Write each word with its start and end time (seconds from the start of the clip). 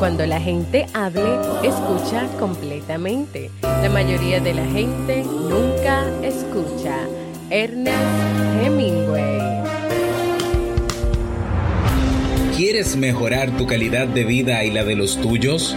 Cuando 0.00 0.24
la 0.24 0.40
gente 0.40 0.86
hable, 0.94 1.30
escucha 1.62 2.26
completamente. 2.38 3.50
La 3.60 3.90
mayoría 3.90 4.40
de 4.40 4.54
la 4.54 4.64
gente 4.64 5.22
nunca 5.22 6.06
escucha. 6.22 7.06
Ernest 7.50 7.98
Hemingway. 8.64 9.60
¿Quieres 12.56 12.96
mejorar 12.96 13.54
tu 13.58 13.66
calidad 13.66 14.08
de 14.08 14.24
vida 14.24 14.64
y 14.64 14.70
la 14.70 14.84
de 14.84 14.94
los 14.94 15.20
tuyos? 15.20 15.76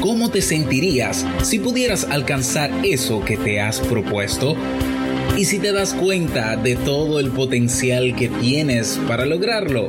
¿Cómo 0.00 0.30
te 0.30 0.42
sentirías 0.42 1.26
si 1.42 1.58
pudieras 1.58 2.04
alcanzar 2.04 2.70
eso 2.84 3.24
que 3.24 3.36
te 3.36 3.60
has 3.60 3.80
propuesto? 3.80 4.54
¿Y 5.36 5.44
si 5.44 5.58
te 5.58 5.72
das 5.72 5.92
cuenta 5.92 6.54
de 6.54 6.76
todo 6.76 7.18
el 7.18 7.32
potencial 7.32 8.14
que 8.14 8.28
tienes 8.28 9.00
para 9.08 9.26
lograrlo? 9.26 9.88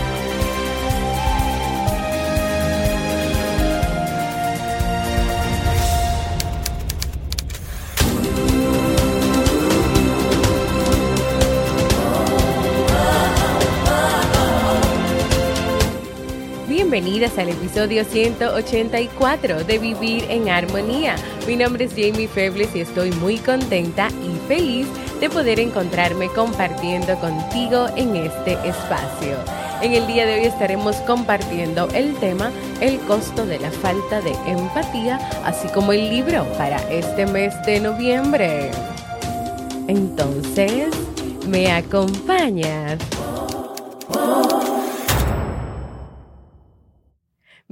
Bienvenidas 17.21 17.37
al 17.37 17.49
episodio 17.49 18.03
184 18.03 19.63
de 19.63 19.77
Vivir 19.77 20.25
en 20.29 20.49
Armonía. 20.49 21.15
Mi 21.45 21.55
nombre 21.55 21.85
es 21.85 21.91
Jamie 21.91 22.27
Febles 22.27 22.75
y 22.75 22.79
estoy 22.79 23.11
muy 23.11 23.37
contenta 23.37 24.07
y 24.07 24.47
feliz 24.47 24.87
de 25.19 25.29
poder 25.29 25.59
encontrarme 25.59 26.29
compartiendo 26.29 27.15
contigo 27.19 27.85
en 27.95 28.15
este 28.15 28.53
espacio. 28.67 29.35
En 29.83 29.93
el 29.93 30.07
día 30.07 30.25
de 30.25 30.39
hoy 30.39 30.45
estaremos 30.45 30.95
compartiendo 31.01 31.87
el 31.93 32.15
tema 32.15 32.51
El 32.79 32.97
costo 33.01 33.45
de 33.45 33.59
la 33.59 33.69
falta 33.69 34.19
de 34.21 34.33
empatía, 34.47 35.17
así 35.45 35.67
como 35.67 35.93
el 35.93 36.09
libro 36.09 36.43
para 36.57 36.77
este 36.89 37.27
mes 37.27 37.53
de 37.67 37.81
noviembre. 37.81 38.71
Entonces, 39.87 40.87
¿me 41.47 41.71
acompañas? 41.71 42.97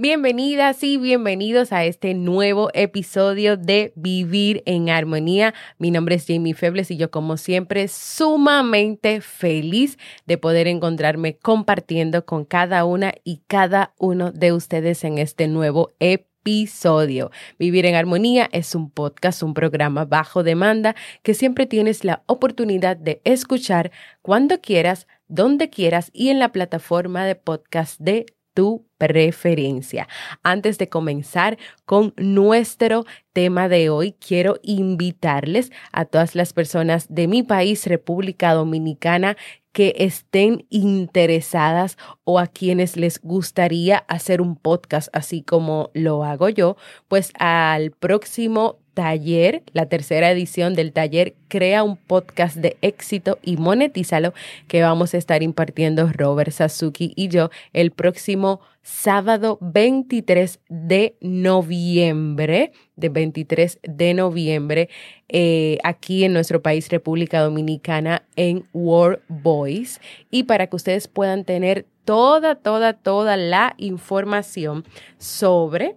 Bienvenidas 0.02 0.82
y 0.82 0.96
bienvenidos 0.96 1.74
a 1.74 1.84
este 1.84 2.14
nuevo 2.14 2.70
episodio 2.74 3.58
de 3.58 3.92
Vivir 3.98 4.64
en 4.66 4.90
Armonía. 4.90 5.54
Mi 5.78 5.92
nombre 5.92 6.16
es 6.16 6.26
Jamie 6.26 6.54
Febles 6.54 6.90
y 6.90 6.96
yo 6.96 7.12
como 7.12 7.36
siempre 7.36 7.90
sumamente 7.90 9.20
feliz 9.20 9.98
de 10.26 10.38
poder 10.38 10.68
encontrarme 10.68 11.36
compartiendo 11.36 12.26
con 12.26 12.46
cada 12.46 12.86
una 12.86 13.12
y 13.26 13.42
cada 13.48 13.94
uno 14.00 14.32
de 14.32 14.54
ustedes 14.54 15.04
en 15.04 15.18
este 15.18 15.50
nuevo 15.50 15.92
episodio. 16.00 17.30
Vivir 17.58 17.86
en 17.86 17.96
Armonía 17.96 18.48
es 18.54 18.76
un 18.76 18.92
podcast, 18.92 19.44
un 19.44 19.54
programa 19.54 20.06
bajo 20.06 20.44
demanda 20.44 20.96
que 21.24 21.34
siempre 21.34 21.66
tienes 21.66 22.06
la 22.06 22.24
oportunidad 22.26 22.96
de 22.96 23.20
escuchar 23.26 23.92
cuando 24.22 24.62
quieras, 24.62 25.08
donde 25.28 25.70
quieras 25.70 26.10
y 26.14 26.30
en 26.30 26.40
la 26.40 26.54
plataforma 26.54 27.26
de 27.26 27.36
podcast 27.36 28.00
de 28.00 28.28
tu 28.54 28.89
preferencia. 29.00 30.08
Antes 30.44 30.78
de 30.78 30.90
comenzar 30.90 31.58
con 31.86 32.14
nuestro 32.18 33.06
tema 33.34 33.68
de 33.70 33.90
hoy, 33.90 34.14
quiero 34.14 34.60
invitarles 34.62 35.72
a 35.92 36.06
todas 36.06 36.36
las 36.36 36.54
personas 36.54 37.08
de 37.10 37.28
mi 37.28 37.42
país, 37.42 37.88
República 37.88 38.54
Dominicana, 38.54 39.38
que 39.72 39.96
estén 40.00 40.66
interesadas 40.70 41.98
o 42.24 42.40
a 42.40 42.48
quienes 42.48 42.98
les 42.98 43.22
gustaría 43.22 44.00
hacer 44.08 44.42
un 44.42 44.56
podcast 44.56 45.10
así 45.14 45.42
como 45.44 45.92
lo 45.94 46.24
hago 46.24 46.50
yo, 46.50 46.76
pues 47.08 47.32
al 47.40 47.92
próximo 47.92 48.79
taller, 48.94 49.64
la 49.74 49.88
tercera 49.88 50.32
edición 50.32 50.74
del 50.74 50.92
taller 50.94 51.36
Crea 51.48 51.84
un 51.84 51.98
podcast 51.98 52.58
de 52.58 52.78
éxito 52.82 53.40
y 53.42 53.58
monetízalo 53.58 54.34
que 54.68 54.84
vamos 54.84 55.14
a 55.14 55.18
estar 55.18 55.42
impartiendo 55.42 56.12
Robert 56.14 56.52
Sasuki 56.52 57.14
y 57.16 57.28
yo 57.28 57.50
el 57.74 57.92
próximo 57.92 58.62
sábado 58.84 59.58
23 59.62 60.60
de 60.70 61.16
noviembre, 61.22 62.72
de 62.96 63.10
23 63.10 63.80
de 63.84 64.14
noviembre, 64.14 64.90
eh, 65.28 65.78
aquí 65.84 66.24
en 66.24 66.34
nuestro 66.34 66.62
país, 66.62 66.90
República 66.90 67.42
Dominicana, 67.42 68.24
en 68.36 68.66
World 68.74 69.22
Voice. 69.28 70.00
Y 70.32 70.44
para 70.44 70.68
que 70.68 70.76
ustedes 70.76 71.08
puedan 71.08 71.46
tener 71.46 71.86
toda, 72.06 72.56
toda, 72.56 72.94
toda 72.94 73.38
la 73.38 73.76
información 73.78 74.84
sobre 75.18 75.96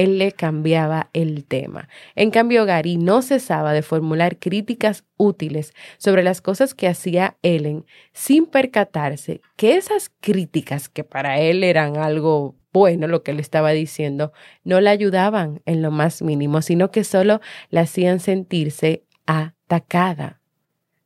él 0.00 0.18
le 0.18 0.32
cambiaba 0.32 1.10
el 1.12 1.44
tema. 1.44 1.90
En 2.14 2.30
cambio, 2.30 2.64
Gary 2.64 2.96
no 2.96 3.20
cesaba 3.20 3.74
de 3.74 3.82
formular 3.82 4.38
críticas 4.38 5.04
útiles 5.18 5.74
sobre 5.98 6.22
las 6.22 6.40
cosas 6.40 6.72
que 6.72 6.88
hacía 6.88 7.36
Ellen 7.42 7.84
sin 8.14 8.46
percatarse 8.46 9.42
que 9.56 9.76
esas 9.76 10.10
críticas, 10.20 10.88
que 10.88 11.04
para 11.04 11.38
él 11.38 11.62
eran 11.62 11.98
algo 11.98 12.54
bueno 12.72 13.08
lo 13.08 13.22
que 13.22 13.34
le 13.34 13.42
estaba 13.42 13.72
diciendo, 13.72 14.32
no 14.64 14.80
la 14.80 14.90
ayudaban 14.90 15.60
en 15.66 15.82
lo 15.82 15.90
más 15.90 16.22
mínimo, 16.22 16.62
sino 16.62 16.90
que 16.90 17.04
solo 17.04 17.42
la 17.68 17.82
hacían 17.82 18.20
sentirse 18.20 19.04
atacada. 19.26 20.40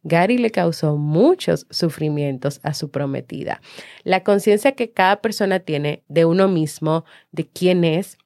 Gary 0.05 0.39
le 0.39 0.51
causó 0.51 0.97
muchos 0.97 1.67
sufrimientos 1.71 2.61
a 2.63 2.75
su 2.75 2.91
prometida. 2.91 3.61
La 4.05 4.23
conciencia 4.23 4.73
que 4.73 4.93
cada 4.93 5.23
persona 5.23 5.61
tiene 5.61 6.05
de 6.09 6.27
uno 6.27 6.47
mismo, 6.47 7.05
de 7.33 7.47
quién 7.47 7.85
es 7.85 8.19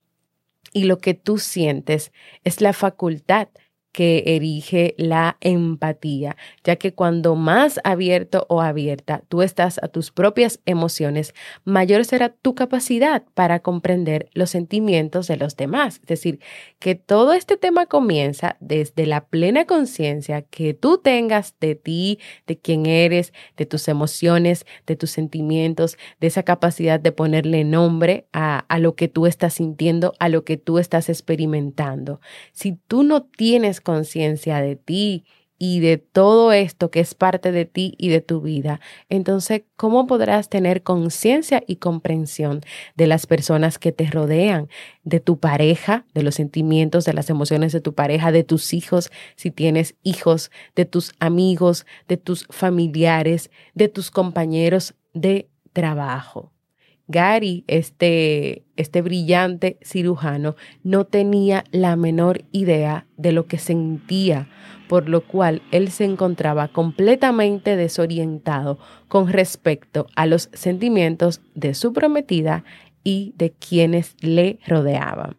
y 0.72 0.84
lo 0.84 0.98
que 0.98 1.14
tú 1.14 1.38
sientes, 1.38 2.12
es 2.44 2.60
la 2.60 2.72
facultad 2.72 3.48
que 3.92 4.22
erige 4.26 4.94
la 4.98 5.36
empatía, 5.40 6.36
ya 6.62 6.76
que 6.76 6.94
cuando 6.94 7.34
más 7.34 7.80
abierto 7.84 8.46
o 8.48 8.60
abierta 8.60 9.22
tú 9.28 9.42
estás 9.42 9.78
a 9.82 9.88
tus 9.88 10.10
propias 10.10 10.60
emociones, 10.66 11.34
mayor 11.64 12.04
será 12.04 12.28
tu 12.28 12.54
capacidad 12.54 13.24
para 13.34 13.60
comprender 13.60 14.28
los 14.34 14.50
sentimientos 14.50 15.26
de 15.26 15.36
los 15.36 15.56
demás. 15.56 15.96
Es 16.02 16.06
decir, 16.06 16.40
que 16.78 16.94
todo 16.94 17.32
este 17.32 17.56
tema 17.56 17.86
comienza 17.86 18.56
desde 18.60 19.06
la 19.06 19.26
plena 19.26 19.64
conciencia 19.64 20.42
que 20.42 20.74
tú 20.74 20.98
tengas 20.98 21.54
de 21.60 21.74
ti, 21.74 22.18
de 22.46 22.58
quién 22.58 22.86
eres, 22.86 23.32
de 23.56 23.66
tus 23.66 23.88
emociones, 23.88 24.66
de 24.86 24.96
tus 24.96 25.10
sentimientos, 25.10 25.98
de 26.20 26.26
esa 26.26 26.42
capacidad 26.42 27.00
de 27.00 27.12
ponerle 27.12 27.64
nombre 27.64 28.26
a, 28.32 28.58
a 28.68 28.78
lo 28.78 28.94
que 28.94 29.08
tú 29.08 29.26
estás 29.26 29.54
sintiendo, 29.54 30.12
a 30.18 30.28
lo 30.28 30.44
que 30.44 30.56
tú 30.56 30.78
estás 30.78 31.08
experimentando. 31.08 32.20
Si 32.52 32.78
tú 32.86 33.02
no 33.02 33.22
tienes 33.24 33.77
conciencia 33.80 34.60
de 34.60 34.76
ti 34.76 35.24
y 35.58 35.80
de 35.80 35.98
todo 35.98 36.52
esto 36.52 36.90
que 36.90 37.00
es 37.00 37.14
parte 37.14 37.50
de 37.50 37.64
ti 37.64 37.94
y 37.98 38.08
de 38.08 38.20
tu 38.20 38.40
vida, 38.40 38.80
entonces, 39.08 39.62
¿cómo 39.76 40.06
podrás 40.06 40.48
tener 40.48 40.82
conciencia 40.82 41.62
y 41.66 41.76
comprensión 41.76 42.60
de 42.94 43.08
las 43.08 43.26
personas 43.26 43.78
que 43.78 43.90
te 43.90 44.06
rodean, 44.06 44.68
de 45.02 45.20
tu 45.20 45.38
pareja, 45.38 46.06
de 46.14 46.22
los 46.22 46.36
sentimientos, 46.36 47.04
de 47.04 47.12
las 47.12 47.28
emociones 47.28 47.72
de 47.72 47.80
tu 47.80 47.94
pareja, 47.94 48.30
de 48.30 48.44
tus 48.44 48.72
hijos, 48.72 49.10
si 49.34 49.50
tienes 49.50 49.96
hijos, 50.02 50.50
de 50.76 50.84
tus 50.84 51.12
amigos, 51.18 51.86
de 52.06 52.16
tus 52.16 52.46
familiares, 52.50 53.50
de 53.74 53.88
tus 53.88 54.10
compañeros 54.10 54.94
de 55.12 55.48
trabajo? 55.72 56.52
Gary, 57.08 57.64
este, 57.66 58.64
este 58.76 59.00
brillante 59.00 59.78
cirujano, 59.82 60.56
no 60.82 61.06
tenía 61.06 61.64
la 61.72 61.96
menor 61.96 62.44
idea 62.52 63.06
de 63.16 63.32
lo 63.32 63.46
que 63.46 63.58
sentía, 63.58 64.48
por 64.88 65.08
lo 65.08 65.22
cual 65.26 65.62
él 65.72 65.90
se 65.90 66.04
encontraba 66.04 66.68
completamente 66.68 67.76
desorientado 67.76 68.78
con 69.08 69.28
respecto 69.28 70.06
a 70.16 70.26
los 70.26 70.50
sentimientos 70.52 71.40
de 71.54 71.74
su 71.74 71.94
prometida 71.94 72.64
y 73.02 73.32
de 73.36 73.52
quienes 73.52 74.14
le 74.20 74.58
rodeaban. 74.66 75.38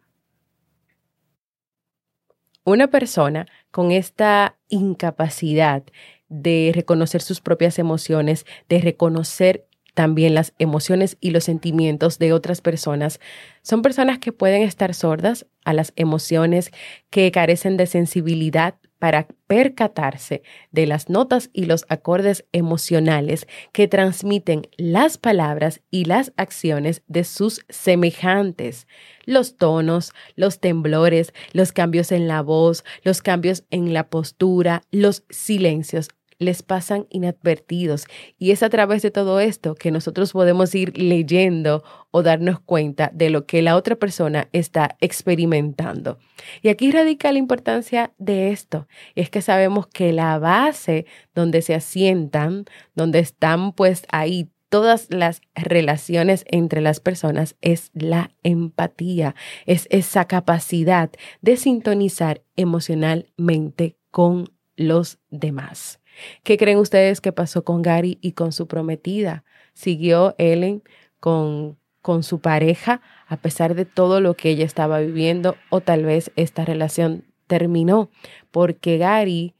Una 2.64 2.88
persona 2.88 3.46
con 3.70 3.92
esta 3.92 4.58
incapacidad 4.68 5.84
de 6.28 6.72
reconocer 6.74 7.22
sus 7.22 7.40
propias 7.40 7.78
emociones, 7.78 8.44
de 8.68 8.80
reconocer 8.80 9.66
también 10.00 10.34
las 10.34 10.54
emociones 10.58 11.18
y 11.20 11.28
los 11.28 11.44
sentimientos 11.44 12.18
de 12.18 12.32
otras 12.32 12.62
personas. 12.62 13.20
Son 13.60 13.82
personas 13.82 14.18
que 14.18 14.32
pueden 14.32 14.62
estar 14.62 14.94
sordas 14.94 15.44
a 15.62 15.74
las 15.74 15.92
emociones, 15.94 16.70
que 17.10 17.30
carecen 17.30 17.76
de 17.76 17.84
sensibilidad 17.84 18.76
para 18.98 19.28
percatarse 19.46 20.42
de 20.70 20.86
las 20.86 21.10
notas 21.10 21.50
y 21.52 21.66
los 21.66 21.84
acordes 21.90 22.46
emocionales 22.52 23.46
que 23.72 23.88
transmiten 23.88 24.62
las 24.78 25.18
palabras 25.18 25.82
y 25.90 26.06
las 26.06 26.32
acciones 26.38 27.02
de 27.06 27.24
sus 27.24 27.66
semejantes, 27.68 28.86
los 29.26 29.58
tonos, 29.58 30.12
los 30.34 30.60
temblores, 30.60 31.34
los 31.52 31.72
cambios 31.72 32.10
en 32.10 32.26
la 32.26 32.40
voz, 32.40 32.84
los 33.02 33.20
cambios 33.20 33.64
en 33.68 33.92
la 33.92 34.08
postura, 34.08 34.80
los 34.90 35.24
silencios, 35.28 36.08
les 36.40 36.62
pasan 36.62 37.06
inadvertidos. 37.10 38.06
Y 38.38 38.50
es 38.50 38.64
a 38.64 38.70
través 38.70 39.02
de 39.02 39.12
todo 39.12 39.38
esto 39.38 39.76
que 39.76 39.92
nosotros 39.92 40.32
podemos 40.32 40.74
ir 40.74 40.98
leyendo 40.98 41.84
o 42.10 42.24
darnos 42.24 42.58
cuenta 42.58 43.10
de 43.14 43.30
lo 43.30 43.46
que 43.46 43.62
la 43.62 43.76
otra 43.76 43.94
persona 43.94 44.48
está 44.52 44.96
experimentando. 45.00 46.18
Y 46.62 46.68
aquí 46.68 46.90
radica 46.90 47.30
la 47.30 47.38
importancia 47.38 48.12
de 48.18 48.50
esto. 48.50 48.88
es 49.14 49.30
que 49.30 49.42
sabemos 49.42 49.86
que 49.86 50.12
la 50.12 50.38
base 50.38 51.06
donde 51.34 51.62
se 51.62 51.74
asientan, 51.74 52.64
donde 52.94 53.20
están 53.20 53.72
pues 53.72 54.04
ahí 54.10 54.50
todas 54.70 55.08
las 55.10 55.42
relaciones 55.54 56.44
entre 56.46 56.80
las 56.80 57.00
personas 57.00 57.56
es 57.60 57.90
la 57.92 58.30
empatía, 58.42 59.34
es 59.66 59.86
esa 59.90 60.26
capacidad 60.26 61.10
de 61.42 61.56
sintonizar 61.56 62.42
emocionalmente 62.56 63.98
con 64.10 64.46
los 64.76 65.18
demás. 65.28 65.99
¿Qué 66.42 66.56
creen 66.56 66.78
ustedes 66.78 67.20
que 67.20 67.32
pasó 67.32 67.64
con 67.64 67.82
Gary 67.82 68.18
y 68.20 68.32
con 68.32 68.52
su 68.52 68.66
prometida? 68.66 69.44
¿Siguió 69.72 70.34
Ellen 70.38 70.82
con, 71.18 71.78
con 72.02 72.22
su 72.22 72.40
pareja 72.40 73.00
a 73.26 73.36
pesar 73.36 73.74
de 73.74 73.84
todo 73.84 74.20
lo 74.20 74.34
que 74.34 74.50
ella 74.50 74.64
estaba 74.64 75.00
viviendo 75.00 75.56
o 75.68 75.80
tal 75.80 76.04
vez 76.04 76.32
esta 76.36 76.64
relación 76.64 77.24
terminó 77.46 78.10
porque 78.50 78.98
Gary 78.98 79.54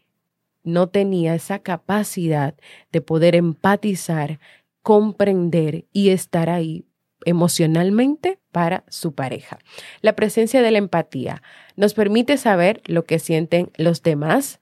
no 0.62 0.88
tenía 0.88 1.34
esa 1.34 1.58
capacidad 1.60 2.54
de 2.92 3.00
poder 3.00 3.34
empatizar, 3.34 4.38
comprender 4.82 5.86
y 5.92 6.10
estar 6.10 6.50
ahí 6.50 6.84
emocionalmente 7.24 8.38
para 8.52 8.84
su 8.88 9.14
pareja. 9.14 9.58
La 10.00 10.14
presencia 10.14 10.62
de 10.62 10.70
la 10.70 10.78
empatía 10.78 11.42
nos 11.76 11.94
permite 11.94 12.36
saber 12.36 12.82
lo 12.86 13.04
que 13.04 13.18
sienten 13.18 13.70
los 13.76 14.02
demás, 14.02 14.59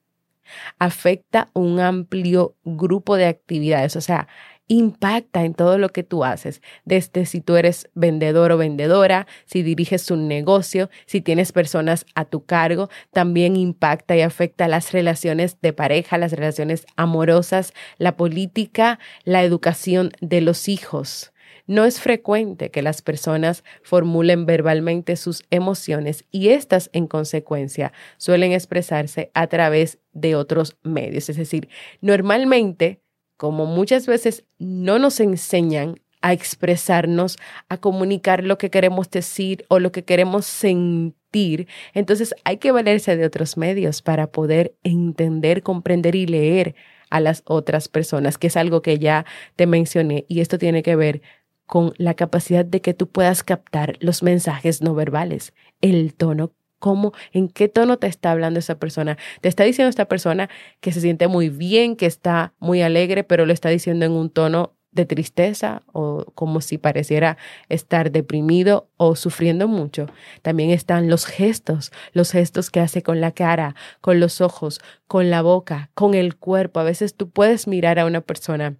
afecta 0.79 1.51
un 1.55 1.81
amplio 1.81 2.57
grupo 2.65 3.17
de 3.17 3.27
actividades, 3.27 3.97
o 3.97 4.01
sea, 4.01 4.29
impacta 4.69 5.45
en 5.45 5.55
todo 5.55 5.79
lo 5.79 5.89
que 5.89 6.03
tú 6.03 6.25
haces, 6.25 6.63
desde 6.85 7.27
si 7.27 7.41
tú 7.41 7.57
eres 7.57 7.89
vendedor 7.95 8.53
o 8.53 8.59
vendedora, 8.59 9.27
si 9.47 9.63
diriges 9.63 10.11
un 10.11 10.29
negocio, 10.29 10.91
si 11.07 11.21
tienes 11.21 11.53
personas 11.53 12.07
a 12.15 12.27
tu 12.27 12.45
cargo, 12.45 12.91
también 13.13 13.57
impacta 13.57 14.15
y 14.15 14.21
afecta 14.21 14.69
las 14.69 14.93
relaciones 14.93 15.61
de 15.61 15.73
pareja, 15.73 16.19
las 16.19 16.33
relaciones 16.33 16.87
amorosas, 16.97 17.73
la 17.97 18.17
política, 18.17 18.99
la 19.25 19.43
educación 19.43 20.13
de 20.21 20.43
los 20.43 20.69
hijos. 20.69 21.33
No 21.69 21.85
es 21.85 22.01
frecuente 22.01 22.71
que 22.71 22.81
las 22.81 23.03
personas 23.03 23.63
formulen 23.83 24.47
verbalmente 24.47 25.17
sus 25.17 25.45
emociones 25.51 26.25
y 26.31 26.49
estas, 26.49 26.89
en 26.95 27.07
consecuencia, 27.07 27.93
suelen 28.17 28.53
expresarse 28.53 29.31
a 29.35 29.47
través 29.49 29.99
de 30.13 30.35
otros 30.35 30.79
medios. 30.83 31.29
Es 31.29 31.37
decir, 31.37 31.69
normalmente, 32.01 33.03
como 33.37 33.67
muchas 33.67 34.07
veces 34.07 34.47
no 34.59 34.99
nos 34.99 35.21
enseñan 35.21 36.01
a 36.23 36.33
expresarnos, 36.33 37.37
a 37.69 37.77
comunicar 37.77 38.45
lo 38.45 38.57
que 38.57 38.71
queremos 38.71 39.11
decir 39.11 39.67
o 39.69 39.79
lo 39.79 39.93
que 39.93 40.05
queremos 40.05 40.47
sentir. 40.47 41.69
Entonces 41.93 42.35
hay 42.45 42.57
que 42.57 42.73
valerse 42.73 43.15
de 43.17 43.27
otros 43.27 43.59
medios 43.59 44.01
para 44.01 44.29
poder 44.33 44.75
entender, 44.85 45.63
comprender 45.63 46.15
y 46.15 46.27
leer 46.27 46.75
a 47.11 47.21
las 47.21 47.43
otras 47.47 47.89
personas, 47.89 48.39
que 48.39 48.49
es 48.49 48.57
algo 48.57 48.83
que 48.83 48.99
ya 48.99 49.25
te 49.57 49.67
mencioné 49.67 50.25
y 50.29 50.41
esto 50.41 50.59
tiene 50.59 50.83
que 50.83 50.97
ver 50.97 51.23
con 51.69 51.93
la 51.99 52.15
capacidad 52.15 52.65
de 52.65 52.81
que 52.81 52.95
tú 52.95 53.09
puedas 53.09 53.45
captar 53.45 53.97
los 54.01 54.23
mensajes 54.25 54.83
no 54.83 54.95
verbales, 54.95 55.53
el 55.83 56.15
tono 56.15 56.55
cómo, 56.79 57.13
en 57.33 57.49
qué 57.49 57.69
tono 57.69 57.99
te 57.99 58.07
está 58.07 58.31
hablando 58.31 58.59
esa 58.59 58.79
persona. 58.79 59.19
Te 59.43 59.49
está 59.49 59.65
diciendo 59.65 59.91
esta 59.91 60.07
persona 60.07 60.49
que 60.81 60.93
se 60.93 61.01
siente 61.01 61.29
muy 61.29 61.51
bien, 61.51 61.95
que 61.95 62.07
está 62.07 62.55
muy 62.59 62.83
alegre, 62.83 63.23
pero 63.23 63.47
lo 63.47 63.53
está 63.53 63.69
diciendo 63.69 64.07
en 64.07 64.13
un 64.13 64.31
tono 64.31 64.75
de 64.93 65.05
tristeza 65.05 65.83
o 65.93 66.25
como 66.35 66.63
si 66.63 66.79
pareciera 66.79 67.37
estar 67.69 68.11
deprimido 68.11 68.89
o 68.97 69.15
sufriendo 69.15 69.69
mucho. 69.69 70.07
También 70.41 70.71
están 70.71 71.11
los 71.11 71.27
gestos, 71.27 71.93
los 72.13 72.33
gestos 72.33 72.71
que 72.71 72.81
hace 72.81 73.03
con 73.03 73.21
la 73.21 73.33
cara, 73.33 73.75
con 74.01 74.19
los 74.19 74.41
ojos, 74.41 74.81
con 75.07 75.29
la 75.29 75.43
boca, 75.43 75.91
con 75.93 76.15
el 76.15 76.37
cuerpo. 76.37 76.81
A 76.81 76.85
veces 76.85 77.15
tú 77.15 77.29
puedes 77.29 77.69
mirar 77.69 77.99
a 77.99 78.07
una 78.07 78.23
persona 78.23 78.77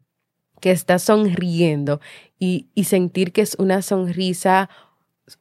que 0.61 0.71
está 0.71 0.99
sonriendo 0.99 2.01
y, 2.39 2.69
sentir 2.85 3.33
que 3.33 3.43
es 3.43 3.57
una 3.59 3.83
sonrisa 3.83 4.69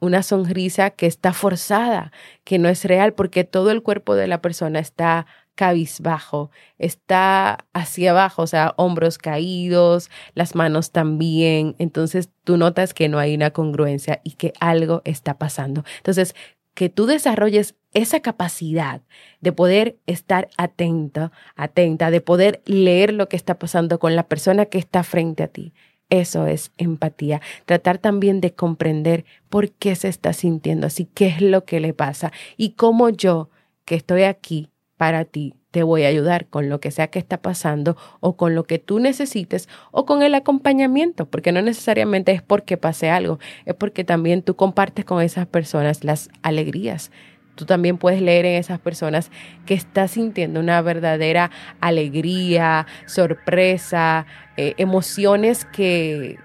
una 0.01 0.21
sonrisa 0.21 0.89
que 0.89 1.05
está 1.05 1.31
forzada, 1.31 2.11
que 2.43 2.59
no 2.59 2.67
es 2.67 2.83
real, 2.83 3.13
porque 3.13 3.45
todo 3.45 3.71
el 3.71 3.81
cuerpo 3.81 4.15
de 4.15 4.27
la 4.27 4.41
persona 4.41 4.79
está 4.79 5.27
cabizbajo, 5.55 6.51
está 6.77 7.65
hacia 7.73 8.11
abajo, 8.11 8.41
o 8.41 8.47
sea, 8.47 8.73
hombros 8.75 9.17
caídos, 9.17 10.09
las 10.35 10.55
manos 10.55 10.91
también. 10.91 11.75
Entonces 11.79 12.29
tú 12.43 12.57
notas 12.57 12.93
que 12.93 13.07
no 13.07 13.17
hay 13.17 13.33
una 13.33 13.51
congruencia 13.51 14.19
y 14.23 14.31
que 14.31 14.51
algo 14.59 15.01
está 15.03 15.37
pasando. 15.37 15.83
Entonces, 15.97 16.35
que 16.77 16.89
tú 16.89 17.07
desarrolles 17.07 17.73
esa 17.95 18.19
capacidad 18.19 19.01
de 19.41 19.51
poder 19.51 19.97
estar 20.05 20.47
atenta, 20.57 21.31
atenta, 21.55 22.11
de 22.11 22.21
poder 22.21 22.61
leer 22.65 23.13
lo 23.13 23.27
que 23.27 23.35
está 23.35 23.57
pasando 23.57 23.97
con 23.97 24.15
la 24.15 24.27
persona 24.27 24.67
que 24.67 24.77
está 24.77 25.01
frente 25.01 25.41
a 25.41 25.47
ti. 25.47 25.73
Eso 26.11 26.45
es 26.45 26.71
empatía. 26.77 27.41
Tratar 27.65 27.97
también 27.97 28.41
de 28.41 28.53
comprender 28.53 29.25
por 29.49 29.71
qué 29.71 29.95
se 29.95 30.07
está 30.07 30.33
sintiendo 30.33 30.85
así, 30.85 31.05
qué 31.05 31.25
es 31.29 31.41
lo 31.41 31.65
que 31.65 31.79
le 31.79 31.95
pasa 31.95 32.31
y 32.57 32.73
cómo 32.73 33.09
yo, 33.09 33.49
que 33.83 33.95
estoy 33.95 34.21
aquí 34.21 34.69
para 34.97 35.25
ti, 35.25 35.53
te 35.71 35.83
voy 35.83 36.03
a 36.03 36.07
ayudar 36.07 36.47
con 36.47 36.69
lo 36.69 36.79
que 36.79 36.91
sea 36.91 37.07
que 37.07 37.19
está 37.19 37.41
pasando 37.41 37.97
o 38.19 38.35
con 38.35 38.55
lo 38.55 38.63
que 38.63 38.79
tú 38.79 38.99
necesites 38.99 39.69
o 39.91 40.05
con 40.05 40.23
el 40.23 40.33
acompañamiento, 40.33 41.27
porque 41.27 41.51
no 41.51 41.61
necesariamente 41.61 42.31
es 42.31 42.41
porque 42.41 42.77
pase 42.77 43.09
algo, 43.09 43.39
es 43.65 43.75
porque 43.75 44.03
también 44.03 44.41
tú 44.41 44.55
compartes 44.55 45.05
con 45.05 45.21
esas 45.21 45.45
personas 45.45 46.03
las 46.03 46.29
alegrías. 46.41 47.11
Tú 47.55 47.65
también 47.65 47.97
puedes 47.97 48.21
leer 48.21 48.45
en 48.45 48.55
esas 48.55 48.79
personas 48.79 49.31
que 49.65 49.73
estás 49.73 50.11
sintiendo 50.11 50.59
una 50.59 50.79
verdadera 50.81 51.49
alegría, 51.79 52.85
sorpresa, 53.07 54.27
eh, 54.57 54.75
emociones 54.77 55.65
que, 55.65 56.37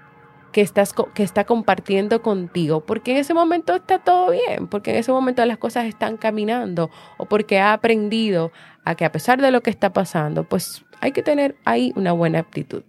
que, 0.53 0.61
estás, 0.61 0.93
que 1.13 1.23
está 1.23 1.43
compartiendo 1.43 2.21
contigo, 2.21 2.85
porque 2.85 3.11
en 3.11 3.17
ese 3.17 3.33
momento 3.33 3.75
está 3.75 3.99
todo 3.99 4.31
bien, 4.31 4.67
porque 4.67 4.91
en 4.91 4.97
ese 4.97 5.11
momento 5.11 5.45
las 5.45 5.57
cosas 5.57 5.85
están 5.85 6.15
caminando 6.15 6.89
o 7.17 7.25
porque 7.25 7.59
ha 7.59 7.73
aprendido 7.73 8.53
a 8.85 8.95
que 8.95 9.03
a 9.03 9.11
pesar 9.11 9.41
de 9.41 9.51
lo 9.51 9.61
que 9.61 9.71
está 9.71 9.91
pasando, 9.91 10.45
pues 10.45 10.85
hay 11.01 11.11
que 11.11 11.23
tener 11.23 11.57
ahí 11.65 11.91
una 11.95 12.13
buena 12.13 12.39
actitud. 12.39 12.83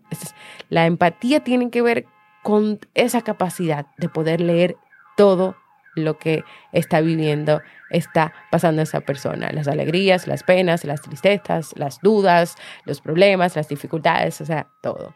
La 0.69 0.87
empatía 0.87 1.41
tiene 1.41 1.71
que 1.71 1.83
ver 1.83 2.07
con 2.43 2.79
esa 2.95 3.23
capacidad 3.23 3.87
de 3.97 4.09
poder 4.09 4.41
leer 4.41 4.77
todo 5.17 5.57
lo 5.97 6.19
que 6.19 6.45
está 6.73 7.01
viviendo, 7.01 7.63
está 7.89 8.35
pasando 8.51 8.83
esa 8.83 9.01
persona. 9.01 9.51
Las 9.53 9.69
alegrías, 9.69 10.27
las 10.27 10.43
penas, 10.43 10.85
las 10.85 11.01
tristezas, 11.01 11.73
las 11.77 12.01
dudas, 12.03 12.57
los 12.85 13.01
problemas, 13.01 13.57
las 13.57 13.69
dificultades, 13.69 14.41
o 14.41 14.45
sea, 14.45 14.69
todo 14.83 15.15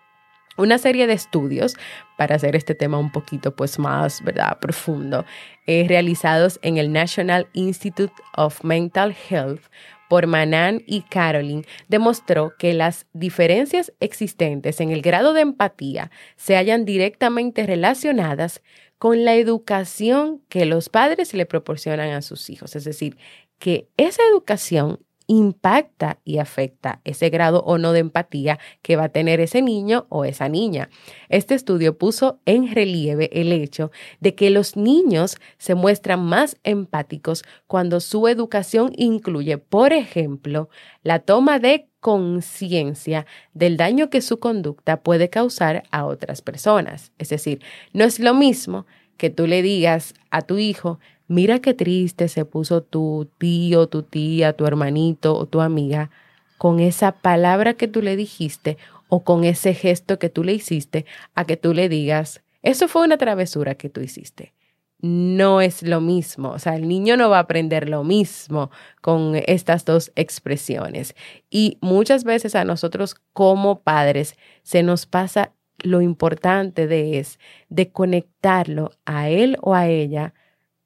una 0.58 0.78
serie 0.78 1.06
de 1.06 1.14
estudios 1.14 1.74
para 2.16 2.36
hacer 2.36 2.56
este 2.56 2.74
tema 2.74 2.98
un 2.98 3.10
poquito 3.10 3.54
pues 3.54 3.78
más, 3.78 4.22
¿verdad?, 4.22 4.58
profundo, 4.60 5.24
eh, 5.66 5.86
realizados 5.88 6.58
en 6.62 6.76
el 6.76 6.92
National 6.92 7.48
Institute 7.52 8.12
of 8.36 8.62
Mental 8.64 9.16
Health 9.30 9.62
por 10.08 10.26
Manan 10.26 10.82
y 10.86 11.02
Caroline 11.02 11.64
demostró 11.88 12.54
que 12.58 12.72
las 12.74 13.06
diferencias 13.12 13.92
existentes 14.00 14.80
en 14.80 14.90
el 14.90 15.02
grado 15.02 15.34
de 15.34 15.42
empatía 15.42 16.10
se 16.36 16.56
hallan 16.56 16.84
directamente 16.84 17.66
relacionadas 17.66 18.62
con 18.98 19.24
la 19.24 19.34
educación 19.34 20.42
que 20.48 20.66
los 20.66 20.88
padres 20.88 21.34
le 21.34 21.46
proporcionan 21.46 22.10
a 22.10 22.22
sus 22.22 22.50
hijos. 22.50 22.74
Es 22.74 22.84
decir, 22.84 23.16
que 23.58 23.88
esa 23.96 24.22
educación 24.30 25.00
impacta 25.28 26.18
y 26.24 26.38
afecta 26.38 27.00
ese 27.04 27.28
grado 27.30 27.62
o 27.64 27.78
no 27.78 27.92
de 27.92 28.00
empatía 28.00 28.58
que 28.82 28.96
va 28.96 29.04
a 29.04 29.08
tener 29.10 29.40
ese 29.40 29.62
niño 29.62 30.06
o 30.08 30.24
esa 30.24 30.48
niña. 30.48 30.88
Este 31.28 31.54
estudio 31.54 31.96
puso 31.96 32.40
en 32.46 32.74
relieve 32.74 33.30
el 33.32 33.52
hecho 33.52 33.92
de 34.20 34.34
que 34.34 34.50
los 34.50 34.76
niños 34.76 35.36
se 35.58 35.74
muestran 35.74 36.24
más 36.24 36.56
empáticos 36.64 37.44
cuando 37.66 38.00
su 38.00 38.26
educación 38.26 38.92
incluye, 38.96 39.58
por 39.58 39.92
ejemplo, 39.92 40.70
la 41.02 41.20
toma 41.20 41.58
de 41.58 41.88
conciencia 42.00 43.26
del 43.52 43.76
daño 43.76 44.08
que 44.08 44.22
su 44.22 44.38
conducta 44.38 45.02
puede 45.02 45.28
causar 45.28 45.82
a 45.90 46.06
otras 46.06 46.40
personas. 46.40 47.12
Es 47.18 47.28
decir, 47.28 47.60
no 47.92 48.04
es 48.04 48.18
lo 48.18 48.32
mismo 48.34 48.86
que 49.18 49.28
tú 49.28 49.46
le 49.46 49.60
digas 49.60 50.14
a 50.30 50.42
tu 50.42 50.58
hijo, 50.58 51.00
mira 51.28 51.60
qué 51.60 51.74
triste 51.74 52.28
se 52.28 52.44
puso 52.44 52.82
tu 52.82 53.30
tío, 53.38 53.86
tu 53.86 54.02
tía, 54.02 54.54
tu 54.54 54.66
hermanito 54.66 55.36
o 55.36 55.46
tu 55.46 55.60
amiga 55.60 56.10
con 56.56 56.80
esa 56.80 57.12
palabra 57.12 57.74
que 57.74 57.86
tú 57.88 58.02
le 58.02 58.16
dijiste 58.16 58.76
o 59.08 59.22
con 59.24 59.44
ese 59.44 59.74
gesto 59.74 60.18
que 60.18 60.28
tú 60.28 60.44
le 60.44 60.54
hiciste 60.54 61.06
a 61.34 61.44
que 61.44 61.56
tú 61.56 61.72
le 61.72 61.88
digas, 61.88 62.42
eso 62.62 62.88
fue 62.88 63.04
una 63.04 63.16
travesura 63.16 63.76
que 63.76 63.88
tú 63.88 64.00
hiciste. 64.00 64.52
No 65.00 65.60
es 65.60 65.84
lo 65.84 66.00
mismo, 66.00 66.50
o 66.50 66.58
sea, 66.58 66.74
el 66.74 66.88
niño 66.88 67.16
no 67.16 67.30
va 67.30 67.36
a 67.36 67.42
aprender 67.42 67.88
lo 67.88 68.02
mismo 68.02 68.72
con 69.00 69.36
estas 69.46 69.84
dos 69.84 70.10
expresiones. 70.16 71.14
Y 71.48 71.78
muchas 71.80 72.24
veces 72.24 72.56
a 72.56 72.64
nosotros 72.64 73.14
como 73.32 73.80
padres 73.82 74.36
se 74.64 74.82
nos 74.82 75.06
pasa 75.06 75.52
lo 75.78 76.00
importante 76.00 76.88
de 76.88 77.20
es 77.20 77.38
de 77.68 77.92
conectarlo 77.92 78.90
a 79.04 79.28
él 79.28 79.56
o 79.60 79.74
a 79.74 79.86
ella 79.86 80.34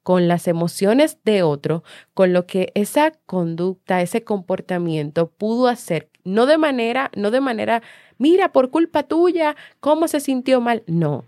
con 0.03 0.27
las 0.27 0.47
emociones 0.47 1.17
de 1.23 1.43
otro, 1.43 1.83
con 2.13 2.33
lo 2.33 2.45
que 2.45 2.71
esa 2.75 3.11
conducta, 3.25 4.01
ese 4.01 4.23
comportamiento 4.23 5.27
pudo 5.29 5.67
hacer, 5.67 6.09
no 6.23 6.45
de 6.45 6.57
manera, 6.57 7.09
no 7.15 7.31
de 7.31 7.41
manera, 7.41 7.81
mira, 8.17 8.51
por 8.51 8.69
culpa 8.69 9.03
tuya, 9.03 9.55
cómo 9.79 10.07
se 10.07 10.19
sintió 10.19 10.61
mal, 10.61 10.83
no. 10.87 11.25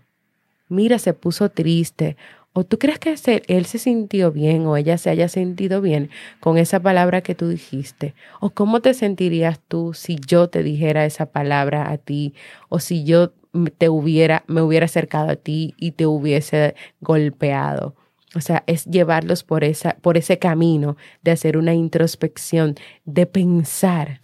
Mira, 0.68 0.98
se 0.98 1.14
puso 1.14 1.48
triste. 1.50 2.16
¿O 2.52 2.64
tú 2.64 2.78
crees 2.78 2.98
que 2.98 3.42
él 3.48 3.66
se 3.66 3.78
sintió 3.78 4.32
bien 4.32 4.66
o 4.66 4.78
ella 4.78 4.96
se 4.96 5.10
haya 5.10 5.28
sentido 5.28 5.82
bien 5.82 6.08
con 6.40 6.56
esa 6.56 6.80
palabra 6.80 7.20
que 7.20 7.34
tú 7.34 7.48
dijiste? 7.48 8.14
¿O 8.40 8.48
cómo 8.48 8.80
te 8.80 8.94
sentirías 8.94 9.60
tú 9.68 9.92
si 9.92 10.16
yo 10.26 10.48
te 10.48 10.62
dijera 10.62 11.04
esa 11.04 11.26
palabra 11.26 11.90
a 11.90 11.98
ti? 11.98 12.32
¿O 12.70 12.80
si 12.80 13.04
yo 13.04 13.32
te 13.76 13.90
hubiera, 13.90 14.42
me 14.46 14.62
hubiera 14.62 14.86
acercado 14.86 15.30
a 15.30 15.36
ti 15.36 15.74
y 15.76 15.92
te 15.92 16.06
hubiese 16.06 16.74
golpeado? 17.00 17.94
O 18.34 18.40
sea, 18.40 18.64
es 18.66 18.84
llevarlos 18.84 19.44
por, 19.44 19.64
esa, 19.64 19.96
por 20.00 20.16
ese 20.16 20.38
camino 20.38 20.96
de 21.22 21.30
hacer 21.30 21.56
una 21.56 21.74
introspección, 21.74 22.74
de 23.04 23.26
pensar, 23.26 24.20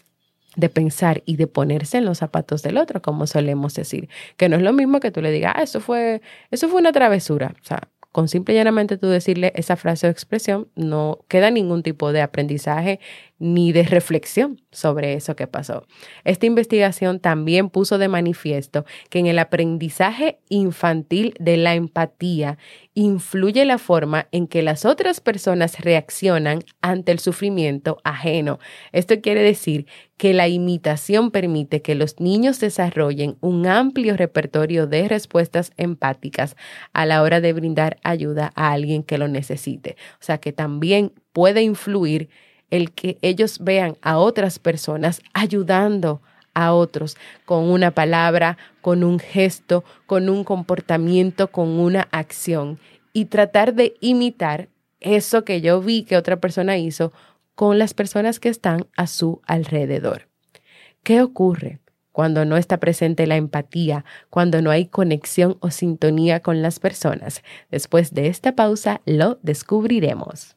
de 0.56 0.68
pensar 0.68 1.23
y 1.25 1.37
de 1.37 1.47
ponerse 1.47 1.99
en 1.99 2.04
los 2.04 2.18
zapatos 2.18 2.62
del 2.62 2.78
otro, 2.78 3.00
como 3.00 3.26
solemos 3.26 3.75
decir. 3.75 4.09
Que 4.37 4.49
no 4.49 4.56
es 4.56 4.62
lo 4.62 4.73
mismo 4.73 5.00
que 5.00 5.11
tú 5.11 5.23
le 5.23 5.30
digas, 5.30 5.54
ah, 5.56 5.62
eso 5.62 5.80
fue, 5.80 6.21
eso 6.50 6.68
fue 6.68 6.80
una 6.80 6.92
travesura. 6.92 7.54
O 7.62 7.64
sea, 7.64 7.88
con 8.12 8.28
simple 8.28 8.54
y 8.54 8.59
llanamente 8.59 8.99
tú 8.99 9.09
decirle 9.09 9.52
esa 9.56 9.76
frase 9.76 10.06
o 10.06 10.11
expresión, 10.11 10.68
no 10.76 11.21
queda 11.28 11.50
ningún 11.50 11.82
tipo 11.82 12.12
de 12.12 12.21
aprendizaje 12.21 13.00
ni 13.42 13.72
de 13.72 13.82
reflexión 13.82 14.62
sobre 14.70 15.14
eso 15.14 15.34
que 15.34 15.49
pasó. 15.49 15.84
Esta 16.22 16.46
investigación 16.46 17.18
también 17.18 17.70
puso 17.70 17.99
de 17.99 18.06
manifiesto 18.06 18.84
que 19.11 19.18
en 19.18 19.26
el 19.26 19.40
aprendizaje 19.40 20.38
infantil 20.49 21.34
de 21.40 21.56
la 21.56 21.75
empatía 21.75 22.56
influye 22.94 23.64
la 23.64 23.78
forma 23.78 24.28
en 24.30 24.46
que 24.46 24.62
las 24.62 24.84
otras 24.84 25.20
personas 25.20 25.80
reaccionan 25.80 26.61
ante 26.82 27.11
el 27.11 27.18
sufrimiento 27.18 27.99
ajeno. 28.04 28.61
Esto 28.92 29.20
quiere 29.20 29.42
decir 29.42 29.87
que 30.16 30.34
la 30.34 30.46
imitación 30.46 31.32
permite 31.32 31.82
que 31.82 31.96
los 31.96 32.20
niños 32.20 32.61
desarrollen 32.61 33.38
un 33.40 33.66
amplio 33.66 34.16
repertorio 34.16 34.87
de 34.87 35.08
respuestas 35.08 35.72
empáticas 35.76 36.54
a 36.92 37.06
la 37.06 37.22
hora 37.22 37.40
de 37.40 37.52
brindar 37.52 37.99
ayuda 38.04 38.52
a 38.54 38.70
alguien 38.70 39.02
que 39.02 39.18
lo 39.18 39.26
necesite. 39.26 39.96
O 40.20 40.22
sea 40.22 40.38
que 40.38 40.52
también 40.52 41.12
puede 41.32 41.62
influir 41.62 42.28
el 42.73 42.91
que 42.91 43.19
ellos 43.21 43.59
vean 43.61 43.99
a 44.00 44.19
otras 44.19 44.59
personas 44.59 45.21
ayudando 45.35 46.23
a 46.55 46.73
otros 46.73 47.17
con 47.45 47.71
una 47.71 47.93
palabra, 47.93 48.57
con 48.81 49.05
un 49.05 49.19
gesto, 49.19 49.85
con 50.07 50.31
un 50.31 50.43
comportamiento, 50.43 51.52
con 51.52 51.69
una 51.69 52.09
acción 52.11 52.81
y 53.12 53.26
tratar 53.26 53.75
de 53.75 53.95
imitar 54.00 54.71
eso 55.00 55.45
que 55.45 55.61
yo 55.61 55.83
vi 55.83 56.05
que 56.05 56.17
otra 56.17 56.41
persona 56.41 56.79
hizo 56.79 57.12
con 57.55 57.79
las 57.79 57.93
personas 57.93 58.41
que 58.41 58.49
están 58.49 58.87
a 58.97 59.07
su 59.07 59.43
alrededor. 59.47 60.29
¿Qué 61.02 61.21
ocurre 61.21 61.81
cuando 62.11 62.47
no 62.47 62.57
está 62.57 62.79
presente 62.79 63.26
la 63.26 63.37
empatía, 63.37 64.07
cuando 64.31 64.62
no 64.62 64.71
hay 64.71 64.87
conexión 64.87 65.59
o 65.61 65.71
sintonía 65.71 66.41
con 66.41 66.62
las 66.62 66.81
personas? 66.81 67.43
Después 67.71 68.14
de 68.14 68.29
esta 68.29 68.55
pausa 68.55 69.02
lo 69.05 69.38
descubriremos. 69.43 70.57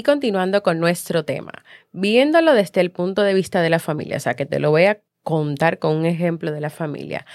Y 0.00 0.02
continuando 0.02 0.62
con 0.62 0.80
nuestro 0.80 1.26
tema, 1.26 1.52
viéndolo 1.92 2.54
desde 2.54 2.80
el 2.80 2.90
punto 2.90 3.20
de 3.20 3.34
vista 3.34 3.60
de 3.60 3.68
la 3.68 3.78
familia, 3.78 4.16
o 4.16 4.20
sea, 4.20 4.32
que 4.32 4.46
te 4.46 4.58
lo 4.58 4.70
voy 4.70 4.84
a 4.84 5.02
contar 5.22 5.78
con 5.78 5.94
un 5.94 6.06
ejemplo 6.06 6.52
de 6.52 6.60
la 6.62 6.70
familia. 6.70 7.26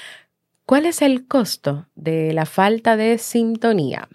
¿Cuál 0.66 0.88
es 0.88 1.04
el 1.04 1.28
costo 1.28 1.88
de 1.94 2.34
la 2.34 2.48
falta 2.48 2.98
de 2.98 3.20
sintonía? 3.20 4.10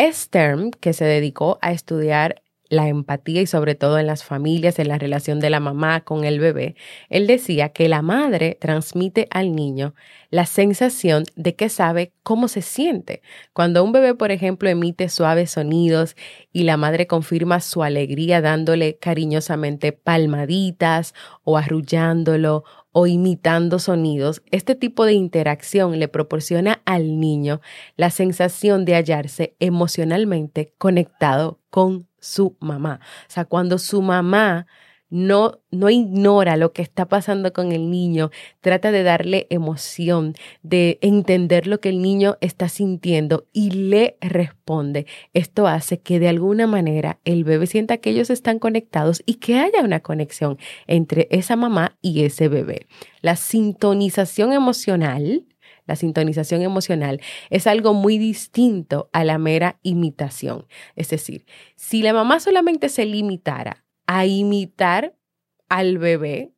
Stern, 0.00 0.70
que 0.70 0.94
se 0.94 1.04
dedicó 1.04 1.58
a 1.60 1.72
estudiar 1.72 2.41
la 2.72 2.88
empatía 2.88 3.42
y 3.42 3.46
sobre 3.46 3.74
todo 3.74 3.98
en 3.98 4.06
las 4.06 4.24
familias, 4.24 4.78
en 4.78 4.88
la 4.88 4.96
relación 4.96 5.40
de 5.40 5.50
la 5.50 5.60
mamá 5.60 6.00
con 6.00 6.24
el 6.24 6.40
bebé, 6.40 6.74
él 7.10 7.26
decía 7.26 7.68
que 7.68 7.86
la 7.86 8.00
madre 8.00 8.56
transmite 8.58 9.28
al 9.30 9.54
niño 9.54 9.94
la 10.30 10.46
sensación 10.46 11.24
de 11.36 11.54
que 11.54 11.68
sabe 11.68 12.14
cómo 12.22 12.48
se 12.48 12.62
siente. 12.62 13.20
Cuando 13.52 13.84
un 13.84 13.92
bebé, 13.92 14.14
por 14.14 14.32
ejemplo, 14.32 14.70
emite 14.70 15.10
suaves 15.10 15.50
sonidos 15.50 16.16
y 16.50 16.62
la 16.62 16.78
madre 16.78 17.06
confirma 17.06 17.60
su 17.60 17.82
alegría 17.82 18.40
dándole 18.40 18.96
cariñosamente 18.96 19.92
palmaditas 19.92 21.12
o 21.44 21.58
arrullándolo 21.58 22.64
o 22.92 23.06
imitando 23.06 23.78
sonidos, 23.78 24.42
este 24.50 24.74
tipo 24.74 25.04
de 25.04 25.14
interacción 25.14 25.98
le 25.98 26.08
proporciona 26.08 26.82
al 26.84 27.18
niño 27.18 27.60
la 27.96 28.10
sensación 28.10 28.84
de 28.84 28.94
hallarse 28.94 29.56
emocionalmente 29.58 30.74
conectado 30.78 31.58
con 31.70 32.06
su 32.20 32.56
mamá. 32.60 33.00
O 33.28 33.32
sea, 33.32 33.46
cuando 33.46 33.78
su 33.78 34.02
mamá 34.02 34.66
no, 35.12 35.60
no 35.70 35.90
ignora 35.90 36.56
lo 36.56 36.72
que 36.72 36.80
está 36.80 37.06
pasando 37.06 37.52
con 37.52 37.70
el 37.70 37.90
niño, 37.90 38.30
trata 38.62 38.90
de 38.90 39.02
darle 39.02 39.46
emoción, 39.50 40.34
de 40.62 40.98
entender 41.02 41.66
lo 41.66 41.80
que 41.80 41.90
el 41.90 42.00
niño 42.00 42.38
está 42.40 42.70
sintiendo 42.70 43.46
y 43.52 43.72
le 43.72 44.16
responde. 44.22 45.04
Esto 45.34 45.66
hace 45.66 46.00
que 46.00 46.18
de 46.18 46.28
alguna 46.28 46.66
manera 46.66 47.20
el 47.26 47.44
bebé 47.44 47.66
sienta 47.66 47.98
que 47.98 48.08
ellos 48.08 48.30
están 48.30 48.58
conectados 48.58 49.22
y 49.26 49.34
que 49.34 49.58
haya 49.58 49.82
una 49.82 50.00
conexión 50.00 50.56
entre 50.86 51.28
esa 51.30 51.56
mamá 51.56 51.98
y 52.00 52.24
ese 52.24 52.48
bebé. 52.48 52.86
La 53.20 53.36
sintonización 53.36 54.54
emocional 54.54 55.44
la 55.84 55.96
sintonización 55.96 56.62
emocional 56.62 57.20
es 57.50 57.66
algo 57.66 57.92
muy 57.92 58.16
distinto 58.16 59.10
a 59.12 59.24
la 59.24 59.36
mera 59.36 59.80
imitación. 59.82 60.66
Es 60.94 61.10
decir, 61.10 61.44
si 61.74 62.02
la 62.02 62.12
mamá 62.12 62.38
solamente 62.38 62.88
se 62.88 63.04
limitara 63.04 63.84
a 64.14 64.26
imitar 64.26 65.16
al 65.70 65.96
bebé, 65.96 66.52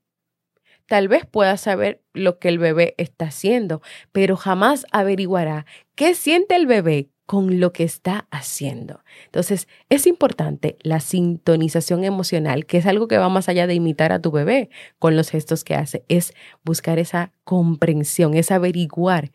tal 0.87 1.07
vez 1.07 1.25
pueda 1.25 1.57
saber 1.57 2.03
lo 2.13 2.41
que 2.41 2.49
el 2.49 2.59
bebé 2.59 2.97
está 2.99 3.27
haciendo, 3.27 3.81
pero 4.11 4.37
jamás 4.37 4.87
averiguará 4.91 5.65
qué 5.95 6.17
siente 6.17 6.57
el 6.57 6.67
bebé 6.67 7.11
con 7.27 7.61
lo 7.61 7.73
que 7.73 7.85
está 7.85 8.27
haciendo. 8.33 9.05
Entonces, 9.27 9.69
es 9.89 10.09
importante 10.09 10.77
la 10.83 10.99
sintonización 10.99 12.03
emocional, 12.03 12.67
que 12.67 12.79
es 12.79 12.87
algo 12.87 13.07
que 13.07 13.19
va 13.19 13.29
más 13.29 13.49
allá 13.49 13.69
de 13.69 13.75
imitar 13.75 14.11
a 14.11 14.21
tu 14.21 14.33
bebé 14.33 14.69
con 14.99 15.17
los 15.17 15.31
gestos 15.31 15.63
que 15.63 15.77
hace, 15.77 16.05
es 16.09 16.35
buscar 16.65 16.99
esa 16.99 17.33
comprensión, 17.45 18.35
es 18.35 18.51
averiguar 18.51 19.31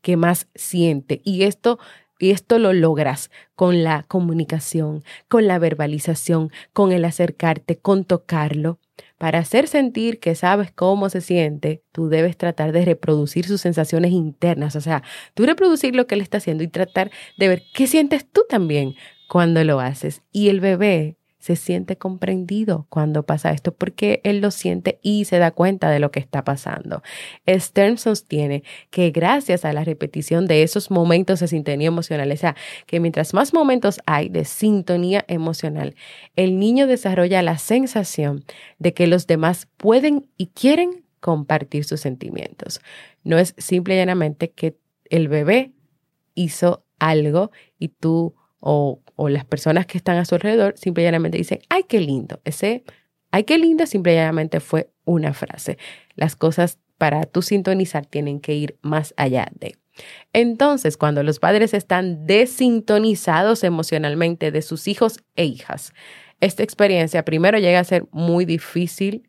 qué 0.00 0.16
más 0.16 0.46
siente. 0.54 1.20
Y 1.24 1.42
esto 1.42 1.80
y 2.18 2.30
esto 2.30 2.58
lo 2.58 2.72
logras 2.72 3.30
con 3.54 3.82
la 3.82 4.04
comunicación, 4.04 5.02
con 5.28 5.46
la 5.46 5.58
verbalización, 5.58 6.50
con 6.72 6.92
el 6.92 7.04
acercarte, 7.04 7.76
con 7.76 8.04
tocarlo. 8.04 8.78
Para 9.18 9.38
hacer 9.38 9.68
sentir 9.68 10.20
que 10.20 10.34
sabes 10.34 10.70
cómo 10.70 11.08
se 11.08 11.20
siente, 11.20 11.82
tú 11.92 12.08
debes 12.08 12.36
tratar 12.36 12.72
de 12.72 12.84
reproducir 12.84 13.46
sus 13.46 13.60
sensaciones 13.60 14.12
internas, 14.12 14.76
o 14.76 14.80
sea, 14.80 15.02
tú 15.34 15.46
reproducir 15.46 15.96
lo 15.96 16.06
que 16.06 16.14
él 16.14 16.20
está 16.20 16.38
haciendo 16.38 16.62
y 16.62 16.68
tratar 16.68 17.10
de 17.38 17.48
ver 17.48 17.62
qué 17.74 17.86
sientes 17.86 18.28
tú 18.30 18.42
también 18.48 18.94
cuando 19.28 19.64
lo 19.64 19.80
haces. 19.80 20.22
Y 20.30 20.48
el 20.48 20.60
bebé 20.60 21.16
se 21.44 21.56
siente 21.56 21.98
comprendido 21.98 22.86
cuando 22.88 23.24
pasa 23.24 23.50
esto 23.50 23.74
porque 23.74 24.22
él 24.24 24.40
lo 24.40 24.50
siente 24.50 24.98
y 25.02 25.26
se 25.26 25.36
da 25.38 25.50
cuenta 25.50 25.90
de 25.90 25.98
lo 25.98 26.10
que 26.10 26.18
está 26.18 26.42
pasando. 26.42 27.02
Stern 27.46 27.98
sostiene 27.98 28.62
que 28.88 29.10
gracias 29.10 29.66
a 29.66 29.74
la 29.74 29.84
repetición 29.84 30.46
de 30.46 30.62
esos 30.62 30.90
momentos 30.90 31.40
de 31.40 31.48
sintonía 31.48 31.88
emocional, 31.88 32.32
o 32.32 32.36
sea, 32.38 32.56
que 32.86 32.98
mientras 32.98 33.34
más 33.34 33.52
momentos 33.52 34.00
hay 34.06 34.30
de 34.30 34.46
sintonía 34.46 35.22
emocional, 35.28 35.96
el 36.34 36.58
niño 36.58 36.86
desarrolla 36.86 37.42
la 37.42 37.58
sensación 37.58 38.46
de 38.78 38.94
que 38.94 39.06
los 39.06 39.26
demás 39.26 39.68
pueden 39.76 40.26
y 40.38 40.46
quieren 40.46 41.04
compartir 41.20 41.84
sus 41.84 42.00
sentimientos. 42.00 42.80
No 43.22 43.36
es 43.36 43.54
simple 43.58 43.96
y 43.96 43.98
llanamente 43.98 44.50
que 44.50 44.78
el 45.10 45.28
bebé 45.28 45.72
hizo 46.34 46.86
algo 46.98 47.50
y 47.78 47.88
tú 47.88 48.34
o, 48.66 49.02
las 49.28 49.44
personas 49.44 49.84
que 49.84 49.98
están 49.98 50.16
a 50.16 50.24
su 50.24 50.34
alrededor 50.34 50.74
simplemente 50.78 51.36
dicen, 51.36 51.60
ay, 51.68 51.84
qué 51.86 52.00
lindo. 52.00 52.40
Ese, 52.44 52.82
ay, 53.30 53.44
qué 53.44 53.58
lindo, 53.58 53.86
simplemente 53.86 54.58
fue 54.60 54.90
una 55.04 55.34
frase. 55.34 55.76
Las 56.16 56.34
cosas 56.34 56.78
para 56.96 57.24
tú 57.24 57.42
sintonizar 57.42 58.06
tienen 58.06 58.40
que 58.40 58.54
ir 58.54 58.78
más 58.80 59.12
allá 59.18 59.48
de. 59.60 59.76
Entonces, 60.32 60.96
cuando 60.96 61.22
los 61.22 61.40
padres 61.40 61.74
están 61.74 62.26
desintonizados 62.26 63.64
emocionalmente 63.64 64.50
de 64.50 64.62
sus 64.62 64.88
hijos 64.88 65.20
e 65.36 65.44
hijas, 65.44 65.92
esta 66.40 66.62
experiencia 66.62 67.24
primero 67.24 67.58
llega 67.58 67.80
a 67.80 67.84
ser 67.84 68.06
muy 68.12 68.46
difícil. 68.46 69.28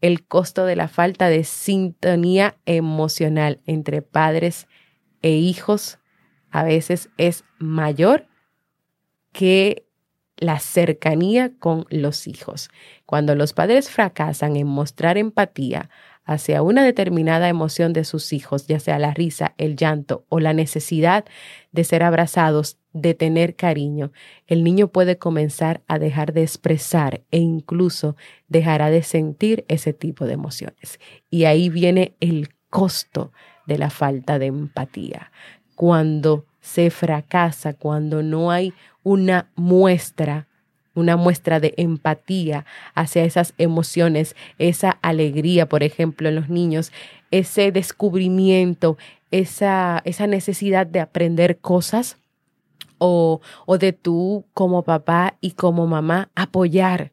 El 0.00 0.26
costo 0.26 0.66
de 0.66 0.76
la 0.76 0.88
falta 0.88 1.28
de 1.28 1.44
sintonía 1.44 2.56
emocional 2.66 3.60
entre 3.64 4.02
padres 4.02 4.66
e 5.22 5.30
hijos 5.30 5.98
a 6.50 6.64
veces 6.64 7.10
es 7.16 7.44
mayor 7.58 8.26
que 9.36 9.84
la 10.38 10.58
cercanía 10.60 11.52
con 11.58 11.84
los 11.90 12.26
hijos. 12.26 12.70
Cuando 13.04 13.34
los 13.34 13.52
padres 13.52 13.90
fracasan 13.90 14.56
en 14.56 14.66
mostrar 14.66 15.18
empatía 15.18 15.90
hacia 16.24 16.62
una 16.62 16.82
determinada 16.82 17.50
emoción 17.50 17.92
de 17.92 18.04
sus 18.04 18.32
hijos, 18.32 18.66
ya 18.66 18.80
sea 18.80 18.98
la 18.98 19.12
risa, 19.12 19.54
el 19.58 19.76
llanto 19.76 20.24
o 20.30 20.40
la 20.40 20.54
necesidad 20.54 21.26
de 21.70 21.84
ser 21.84 22.02
abrazados, 22.02 22.78
de 22.94 23.12
tener 23.12 23.56
cariño, 23.56 24.10
el 24.46 24.64
niño 24.64 24.88
puede 24.88 25.18
comenzar 25.18 25.82
a 25.86 25.98
dejar 25.98 26.32
de 26.32 26.40
expresar 26.40 27.20
e 27.30 27.36
incluso 27.36 28.16
dejará 28.48 28.88
de 28.88 29.02
sentir 29.02 29.66
ese 29.68 29.92
tipo 29.92 30.24
de 30.24 30.32
emociones. 30.32 30.98
Y 31.28 31.44
ahí 31.44 31.68
viene 31.68 32.16
el 32.20 32.48
costo 32.70 33.32
de 33.66 33.76
la 33.76 33.90
falta 33.90 34.38
de 34.38 34.46
empatía. 34.46 35.30
Cuando 35.74 36.46
se 36.66 36.90
fracasa, 36.90 37.74
cuando 37.74 38.24
no 38.24 38.50
hay 38.50 38.74
una 39.04 39.48
muestra, 39.54 40.48
una 40.94 41.16
muestra 41.16 41.60
de 41.60 41.74
empatía 41.76 42.66
hacia 42.94 43.22
esas 43.24 43.54
emociones, 43.56 44.34
esa 44.58 44.90
alegría, 45.00 45.68
por 45.68 45.84
ejemplo, 45.84 46.28
en 46.28 46.34
los 46.34 46.48
niños, 46.48 46.90
ese 47.30 47.70
descubrimiento, 47.70 48.98
esa, 49.30 50.02
esa 50.04 50.26
necesidad 50.26 50.88
de 50.88 50.98
aprender 50.98 51.58
cosas 51.58 52.18
o, 52.98 53.40
o 53.64 53.78
de 53.78 53.92
tú 53.92 54.44
como 54.52 54.82
papá 54.82 55.36
y 55.40 55.52
como 55.52 55.86
mamá 55.86 56.30
apoyar 56.34 57.12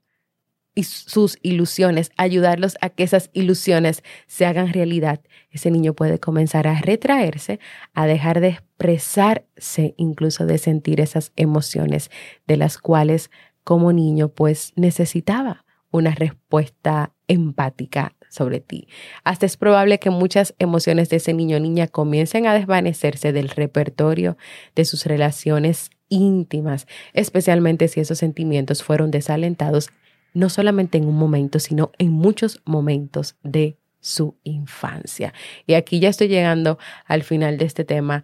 y 0.75 0.83
sus 0.83 1.37
ilusiones, 1.41 2.11
ayudarlos 2.17 2.77
a 2.81 2.89
que 2.89 3.03
esas 3.03 3.29
ilusiones 3.33 4.03
se 4.27 4.45
hagan 4.45 4.73
realidad, 4.73 5.21
ese 5.51 5.69
niño 5.69 5.93
puede 5.93 6.19
comenzar 6.19 6.67
a 6.67 6.79
retraerse, 6.81 7.59
a 7.93 8.07
dejar 8.07 8.39
de 8.39 8.49
expresarse, 8.49 9.93
incluso 9.97 10.45
de 10.45 10.57
sentir 10.57 10.99
esas 10.99 11.31
emociones 11.35 12.09
de 12.47 12.57
las 12.57 12.77
cuales 12.77 13.29
como 13.63 13.93
niño 13.93 14.29
pues 14.29 14.73
necesitaba 14.75 15.65
una 15.91 16.15
respuesta 16.15 17.13
empática 17.27 18.15
sobre 18.29 18.59
ti. 18.59 18.87
Hasta 19.23 19.45
es 19.45 19.57
probable 19.57 19.99
que 19.99 20.09
muchas 20.09 20.55
emociones 20.57 21.09
de 21.09 21.17
ese 21.17 21.33
niño 21.33 21.57
o 21.57 21.59
niña 21.59 21.87
comiencen 21.87 22.47
a 22.47 22.53
desvanecerse 22.55 23.31
del 23.31 23.49
repertorio 23.49 24.37
de 24.75 24.85
sus 24.85 25.05
relaciones 25.05 25.91
íntimas, 26.09 26.87
especialmente 27.13 27.87
si 27.87 27.99
esos 27.99 28.17
sentimientos 28.17 28.83
fueron 28.83 29.11
desalentados 29.11 29.89
no 30.33 30.49
solamente 30.49 30.97
en 30.97 31.05
un 31.05 31.15
momento, 31.15 31.59
sino 31.59 31.91
en 31.97 32.11
muchos 32.11 32.61
momentos 32.65 33.35
de 33.43 33.77
su 33.99 34.37
infancia. 34.43 35.33
Y 35.65 35.75
aquí 35.75 35.99
ya 35.99 36.09
estoy 36.09 36.27
llegando 36.27 36.77
al 37.05 37.23
final 37.23 37.57
de 37.57 37.65
este 37.65 37.85
tema, 37.85 38.23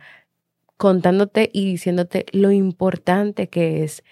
contándote 0.78 1.50
y 1.54 1.66
diciéndote 1.66 2.26
lo 2.32 2.52
importante 2.52 3.48
que 3.48 3.84
es 3.84 4.04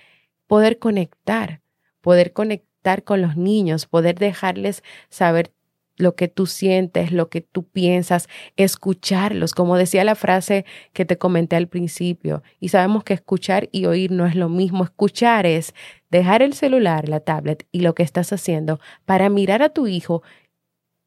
poder 0.48 0.80
conectar, 0.80 1.62
poder 2.02 2.34
conectar 2.34 3.04
con 3.04 3.22
los 3.22 3.36
niños, 3.36 3.86
poder 3.86 4.18
dejarles 4.18 4.84
saber 5.10 5.52
lo 5.98 6.16
que 6.16 6.28
tú 6.28 6.46
sientes, 6.46 7.12
lo 7.12 7.30
que 7.30 7.42
tú 7.42 7.64
piensas, 7.64 8.28
escucharlos, 8.56 9.54
como 9.54 9.76
decía 9.78 10.04
la 10.04 10.16
frase 10.16 10.66
que 10.94 11.06
te 11.06 11.18
comenté 11.18 11.56
al 11.56 11.68
principio. 11.68 12.44
Y 12.60 12.70
sabemos 12.70 13.04
que 13.04 13.14
escuchar 13.14 13.68
y 13.72 13.86
oír 13.86 14.12
no 14.12 14.26
es 14.26 14.36
lo 14.36 14.48
mismo. 14.48 14.84
Escuchar 14.84 15.46
es 15.46 15.74
dejar 16.10 16.42
el 16.42 16.54
celular, 16.54 17.10
la 17.10 17.20
tablet 17.20 17.68
y 17.72 17.82
lo 17.82 17.96
que 17.96 18.04
estás 18.04 18.32
haciendo 18.32 18.80
para 19.06 19.30
mirar 19.30 19.62
a 19.62 19.70
tu 19.70 19.88
hijo 19.88 20.24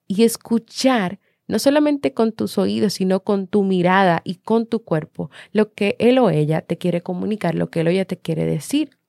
y 0.06 0.24
escuchar 0.24 1.20
no 1.46 1.58
solamente 1.58 2.14
con 2.14 2.32
tus 2.32 2.58
oídos, 2.58 2.94
sino 2.94 3.20
con 3.20 3.48
tu 3.48 3.64
mirada 3.64 4.22
y 4.24 4.36
con 4.36 4.66
tu 4.66 4.84
cuerpo, 4.84 5.30
lo 5.52 5.72
que 5.72 5.96
él 5.98 6.18
o 6.18 6.30
ella 6.30 6.60
te 6.62 6.78
quiere 6.78 7.02
comunicar, 7.02 7.56
lo 7.56 7.70
que 7.70 7.80
él 7.80 7.88
o 7.88 7.90
ella 7.90 8.04
te 8.04 8.16
quiere 8.16 8.44
decir. 8.46 8.99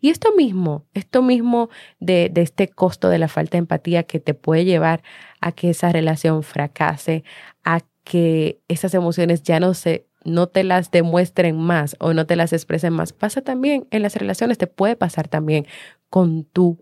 Y 0.00 0.10
esto 0.10 0.34
mismo, 0.36 0.84
esto 0.94 1.22
mismo 1.22 1.70
de, 2.00 2.30
de, 2.32 2.42
este 2.42 2.68
costo 2.68 3.08
de 3.08 3.18
la 3.18 3.28
falta 3.28 3.52
de 3.52 3.58
empatía 3.58 4.02
que 4.02 4.20
te 4.20 4.34
puede 4.34 4.64
llevar 4.64 5.02
a 5.40 5.52
que 5.52 5.70
esa 5.70 5.92
relación 5.92 6.42
fracase, 6.42 7.24
a 7.64 7.80
que 8.04 8.60
esas 8.68 8.94
emociones 8.94 9.42
ya 9.42 9.60
no 9.60 9.74
se 9.74 10.08
no 10.24 10.46
te 10.48 10.64
las 10.64 10.90
demuestren 10.90 11.56
más 11.56 11.96
o 12.00 12.12
no 12.12 12.26
te 12.26 12.36
las 12.36 12.52
expresen 12.52 12.92
más, 12.92 13.12
pasa 13.12 13.40
también 13.40 13.86
en 13.90 14.02
las 14.02 14.14
relaciones, 14.16 14.58
te 14.58 14.66
puede 14.66 14.96
pasar 14.96 15.28
también 15.28 15.66
con 16.10 16.44
tu 16.44 16.78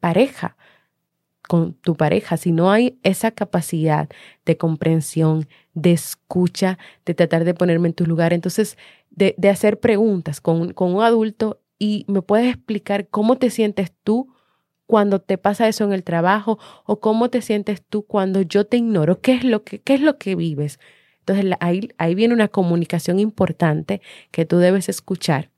pareja, 0.00 0.56
con 1.48 1.74
tu 1.74 1.96
pareja, 1.96 2.36
si 2.36 2.52
no 2.52 2.70
hay 2.70 2.98
esa 3.02 3.30
capacidad 3.30 4.08
de 4.44 4.56
comprensión, 4.56 5.48
de 5.74 5.92
escucha, 5.92 6.78
de 7.04 7.14
tratar 7.14 7.44
de 7.44 7.54
ponerme 7.54 7.88
en 7.88 7.94
tu 7.94 8.06
lugar, 8.06 8.32
entonces 8.32 8.76
de, 9.10 9.34
hacer 9.48 9.80
preguntas 9.80 10.40
con, 10.40 10.72
con 10.72 10.94
un 10.94 11.02
adulto 11.02 11.59
y 11.80 12.04
me 12.06 12.22
puedes 12.22 12.54
explicar 12.54 13.08
cómo 13.08 13.38
te 13.38 13.50
sientes 13.50 13.90
tú 14.04 14.32
cuando 14.86 15.20
te 15.20 15.38
pasa 15.38 15.66
eso 15.66 15.84
en 15.84 15.92
el 15.92 16.04
trabajo 16.04 16.58
o 16.84 17.00
cómo 17.00 17.30
te 17.30 17.40
sientes 17.42 17.82
tú 17.82 18.02
cuando 18.02 18.42
yo 18.42 18.66
te 18.66 18.76
ignoro, 18.76 19.20
qué 19.20 19.32
es 19.32 19.44
lo 19.44 19.64
que, 19.64 19.80
qué 19.80 19.94
es 19.94 20.02
lo 20.02 20.18
que 20.18 20.36
vives. 20.36 20.78
Entonces 21.20 21.52
ahí, 21.58 21.88
ahí 21.96 22.14
viene 22.14 22.34
una 22.34 22.48
comunicación 22.48 23.18
importante 23.18 24.02
que 24.30 24.44
tú 24.44 24.58
debes 24.58 24.88
escuchar 24.88 25.50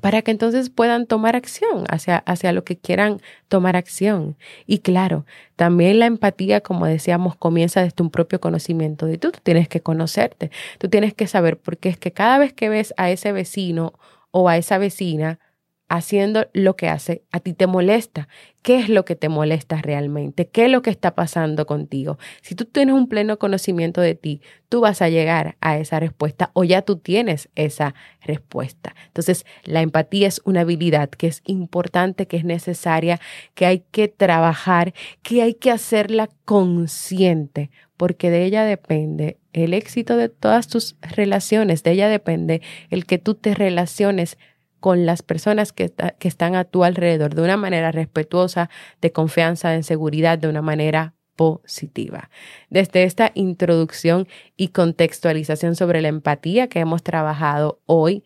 para 0.00 0.22
que 0.22 0.30
entonces 0.30 0.70
puedan 0.70 1.06
tomar 1.06 1.36
acción 1.36 1.84
hacia, 1.88 2.18
hacia 2.18 2.52
lo 2.52 2.64
que 2.64 2.78
quieran 2.78 3.20
tomar 3.48 3.76
acción. 3.76 4.36
Y 4.66 4.78
claro, 4.78 5.26
también 5.56 5.98
la 5.98 6.06
empatía, 6.06 6.60
como 6.60 6.86
decíamos, 6.86 7.36
comienza 7.36 7.82
desde 7.82 8.02
un 8.02 8.10
propio 8.10 8.40
conocimiento 8.40 9.06
de 9.06 9.18
tú. 9.18 9.32
Tú 9.32 9.40
tienes 9.42 9.68
que 9.68 9.80
conocerte, 9.80 10.50
tú 10.78 10.88
tienes 10.88 11.14
que 11.14 11.26
saber, 11.26 11.58
porque 11.58 11.88
es 11.88 11.98
que 11.98 12.12
cada 12.12 12.38
vez 12.38 12.52
que 12.52 12.68
ves 12.68 12.94
a 12.96 13.10
ese 13.10 13.32
vecino 13.32 13.94
o 14.30 14.48
a 14.48 14.56
esa 14.56 14.78
vecina, 14.78 15.38
haciendo 15.88 16.46
lo 16.52 16.76
que 16.76 16.88
hace, 16.88 17.22
a 17.32 17.40
ti 17.40 17.54
te 17.54 17.66
molesta. 17.66 18.28
¿Qué 18.62 18.78
es 18.78 18.88
lo 18.90 19.04
que 19.04 19.16
te 19.16 19.30
molesta 19.30 19.80
realmente? 19.80 20.48
¿Qué 20.48 20.66
es 20.66 20.70
lo 20.70 20.82
que 20.82 20.90
está 20.90 21.14
pasando 21.14 21.64
contigo? 21.64 22.18
Si 22.42 22.54
tú 22.54 22.66
tienes 22.66 22.94
un 22.94 23.08
pleno 23.08 23.38
conocimiento 23.38 24.00
de 24.00 24.14
ti, 24.14 24.42
tú 24.68 24.80
vas 24.80 25.00
a 25.00 25.08
llegar 25.08 25.56
a 25.60 25.78
esa 25.78 25.98
respuesta 26.00 26.50
o 26.52 26.64
ya 26.64 26.82
tú 26.82 26.96
tienes 26.96 27.48
esa 27.54 27.94
respuesta. 28.20 28.94
Entonces, 29.06 29.46
la 29.64 29.80
empatía 29.80 30.28
es 30.28 30.42
una 30.44 30.60
habilidad 30.60 31.08
que 31.08 31.28
es 31.28 31.40
importante, 31.46 32.26
que 32.26 32.36
es 32.36 32.44
necesaria, 32.44 33.20
que 33.54 33.64
hay 33.64 33.84
que 33.90 34.08
trabajar, 34.08 34.92
que 35.22 35.40
hay 35.42 35.54
que 35.54 35.70
hacerla 35.70 36.28
consciente, 36.44 37.70
porque 37.96 38.30
de 38.30 38.44
ella 38.44 38.64
depende 38.64 39.38
el 39.52 39.72
éxito 39.72 40.16
de 40.16 40.28
todas 40.28 40.68
tus 40.68 40.96
relaciones, 41.00 41.82
de 41.82 41.92
ella 41.92 42.08
depende 42.08 42.60
el 42.90 43.06
que 43.06 43.18
tú 43.18 43.34
te 43.34 43.54
relaciones 43.54 44.36
con 44.80 45.06
las 45.06 45.22
personas 45.22 45.72
que, 45.72 45.92
están 46.20 46.54
a 46.54 46.64
tu 46.64 46.84
alrededor 46.84 47.34
de 47.34 47.42
una 47.42 47.56
manera 47.56 47.92
respetuosa, 47.92 48.70
de 49.00 49.12
confianza, 49.12 49.70
de 49.70 49.82
seguridad, 49.82 50.38
de 50.38 50.48
una 50.48 50.62
manera 50.62 51.14
positiva. 51.36 52.30
Desde 52.68 53.04
esta 53.04 53.30
introducción 53.34 54.26
y 54.56 54.68
contextualización 54.68 55.76
sobre 55.76 56.02
la 56.02 56.08
empatía 56.08 56.68
que 56.68 56.80
hemos 56.80 57.02
trabajado 57.02 57.80
hoy, 57.86 58.24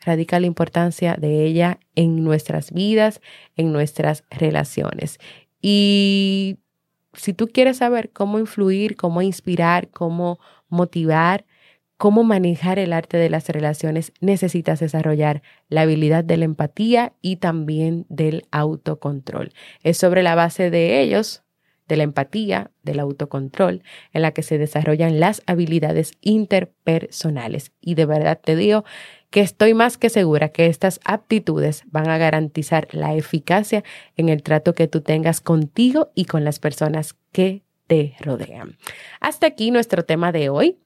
radica 0.00 0.38
la 0.38 0.46
importancia 0.46 1.16
de 1.18 1.44
ella 1.44 1.80
en 1.94 2.22
nuestras 2.22 2.72
vidas, 2.72 3.20
en 3.56 3.72
nuestras 3.72 4.24
relaciones. 4.30 5.18
Y 5.60 6.58
si 7.14 7.32
tú 7.32 7.48
quieres 7.48 7.78
saber 7.78 8.10
cómo 8.10 8.38
influir, 8.38 8.96
cómo 8.96 9.22
inspirar, 9.22 9.88
cómo 9.90 10.38
motivar, 10.68 11.44
cómo 11.96 12.24
manejar 12.24 12.78
el 12.78 12.92
arte 12.92 13.16
de 13.16 13.30
las 13.30 13.48
relaciones, 13.48 14.12
necesitas 14.20 14.80
desarrollar 14.80 15.42
la 15.68 15.82
habilidad 15.82 16.24
de 16.24 16.36
la 16.36 16.44
empatía 16.44 17.12
y 17.22 17.36
también 17.36 18.06
del 18.08 18.46
autocontrol. 18.50 19.52
Es 19.82 19.98
sobre 19.98 20.22
la 20.22 20.34
base 20.34 20.70
de 20.70 21.00
ellos, 21.00 21.42
de 21.88 21.96
la 21.96 22.02
empatía, 22.02 22.70
del 22.82 23.00
autocontrol, 23.00 23.82
en 24.12 24.22
la 24.22 24.32
que 24.32 24.42
se 24.42 24.58
desarrollan 24.58 25.20
las 25.20 25.42
habilidades 25.46 26.12
interpersonales. 26.20 27.72
Y 27.80 27.94
de 27.94 28.06
verdad 28.06 28.40
te 28.42 28.56
digo 28.56 28.84
que 29.30 29.40
estoy 29.40 29.74
más 29.74 29.96
que 29.96 30.10
segura 30.10 30.48
que 30.48 30.66
estas 30.66 31.00
aptitudes 31.04 31.84
van 31.86 32.08
a 32.08 32.18
garantizar 32.18 32.88
la 32.92 33.14
eficacia 33.14 33.84
en 34.16 34.28
el 34.28 34.42
trato 34.42 34.74
que 34.74 34.88
tú 34.88 35.00
tengas 35.00 35.40
contigo 35.40 36.10
y 36.14 36.24
con 36.24 36.44
las 36.44 36.58
personas 36.58 37.16
que 37.32 37.62
te 37.86 38.16
rodean. 38.20 38.78
Hasta 39.20 39.46
aquí 39.46 39.70
nuestro 39.70 40.04
tema 40.04 40.32
de 40.32 40.48
hoy 40.48 40.78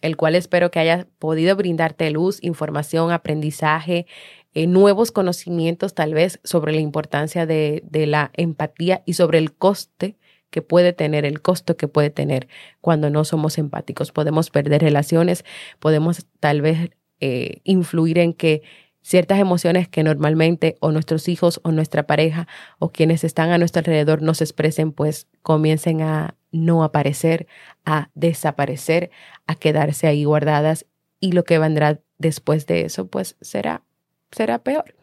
el 0.00 0.16
cual 0.16 0.34
espero 0.34 0.70
que 0.70 0.78
haya 0.78 1.06
podido 1.18 1.56
brindarte 1.56 2.10
luz, 2.10 2.38
información, 2.42 3.10
aprendizaje, 3.10 4.06
eh, 4.54 4.66
nuevos 4.66 5.12
conocimientos 5.12 5.94
tal 5.94 6.14
vez 6.14 6.40
sobre 6.42 6.72
la 6.72 6.80
importancia 6.80 7.46
de, 7.46 7.82
la 7.92 8.30
empatía 8.34 9.02
y 9.06 9.12
sobre 9.14 9.38
el 9.38 9.52
coste 9.52 10.16
que 10.50 10.62
puede 10.62 10.92
tener, 10.92 11.24
el 11.24 11.42
costo 11.42 11.76
que 11.76 11.88
puede 11.88 12.10
tener 12.10 12.48
cuando 12.80 13.10
no 13.10 13.24
somos 13.24 13.58
empáticos. 13.58 14.12
Podemos 14.12 14.50
perder 14.50 14.80
relaciones, 14.82 15.44
podemos 15.78 16.26
tal 16.40 16.62
vez 16.62 16.90
eh, 17.20 17.60
influir 17.64 18.18
en 18.18 18.32
que 18.32 18.62
ciertas 19.08 19.38
emociones 19.38 19.88
que 19.88 20.02
normalmente 20.02 20.76
o 20.80 20.92
nuestros 20.92 21.28
hijos 21.28 21.60
o 21.64 21.72
nuestra 21.72 22.06
pareja 22.06 22.46
o 22.78 22.90
quienes 22.90 23.24
están 23.24 23.50
a 23.50 23.56
nuestro 23.56 23.80
alrededor 23.80 24.20
nos 24.20 24.42
expresen, 24.42 24.92
pues 24.92 25.26
comiencen 25.40 26.02
a 26.02 26.34
no 26.52 26.84
aparecer, 26.84 27.46
a 27.86 28.10
desaparecer, 28.14 29.10
a 29.46 29.54
quedarse 29.54 30.08
ahí 30.08 30.24
guardadas 30.24 30.84
y 31.20 31.32
lo 31.32 31.44
que 31.44 31.58
vendrá 31.58 32.00
después 32.18 32.66
de 32.66 32.82
eso, 32.82 33.08
pues 33.08 33.36
será, 33.40 33.82
será 34.30 34.58
peor. 34.58 34.94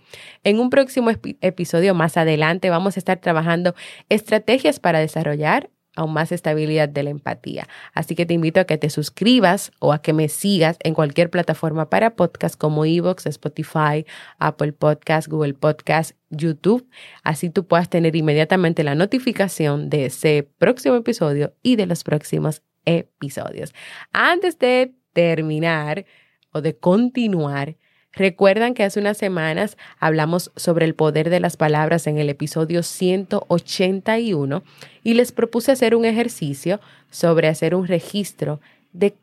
En 0.43 0.59
un 0.59 0.69
próximo 0.69 1.09
episodio 1.41 1.95
más 1.95 2.15
adelante 2.15 2.69
vamos 2.69 2.97
a 2.97 2.99
estar 2.99 3.19
trabajando 3.19 3.73
estrategias 4.09 4.79
para 4.79 4.99
desarrollar 4.99 5.71
aún 5.95 6.13
más 6.13 6.31
estabilidad 6.31 6.89
de 6.89 7.03
la 7.03 7.09
empatía. 7.09 7.67
Así 7.93 8.15
que 8.15 8.25
te 8.25 8.33
invito 8.33 8.59
a 8.59 8.65
que 8.65 8.77
te 8.77 8.89
suscribas 8.89 9.71
o 9.79 9.93
a 9.93 10.01
que 10.01 10.13
me 10.13 10.29
sigas 10.29 10.77
en 10.83 10.93
cualquier 10.93 11.29
plataforma 11.29 11.89
para 11.89 12.15
podcast 12.15 12.57
como 12.57 12.85
Evox, 12.85 13.25
Spotify, 13.25 14.05
Apple 14.37 14.73
Podcast, 14.73 15.27
Google 15.27 15.53
Podcast, 15.53 16.11
YouTube. 16.29 16.87
Así 17.23 17.49
tú 17.49 17.65
puedas 17.65 17.89
tener 17.89 18.15
inmediatamente 18.15 18.83
la 18.83 18.95
notificación 18.95 19.89
de 19.89 20.05
ese 20.05 20.47
próximo 20.57 20.95
episodio 20.95 21.53
y 21.63 21.75
de 21.75 21.85
los 21.85 22.03
próximos 22.03 22.61
episodios. 22.85 23.73
Antes 24.11 24.59
de 24.59 24.93
terminar 25.13 26.05
o 26.51 26.61
de 26.61 26.77
continuar, 26.77 27.77
Recuerdan 28.15 28.73
que 28.73 28.83
hace 28.83 28.99
unas 28.99 29.17
semanas 29.17 29.77
hablamos 29.99 30.51
sobre 30.55 30.85
el 30.85 30.95
poder 30.95 31.29
de 31.29 31.39
las 31.39 31.57
palabras 31.57 32.07
en 32.07 32.17
el 32.17 32.29
episodio 32.29 32.81
181 32.81 34.63
y 35.03 35.13
les 35.13 35.31
propuse 35.31 35.71
hacer 35.71 35.95
un 35.95 36.05
ejercicio 36.05 36.79
sobre 37.09 37.47
hacer 37.47 37.75
un 37.75 37.87
registro 37.87 38.61
de 38.93 39.15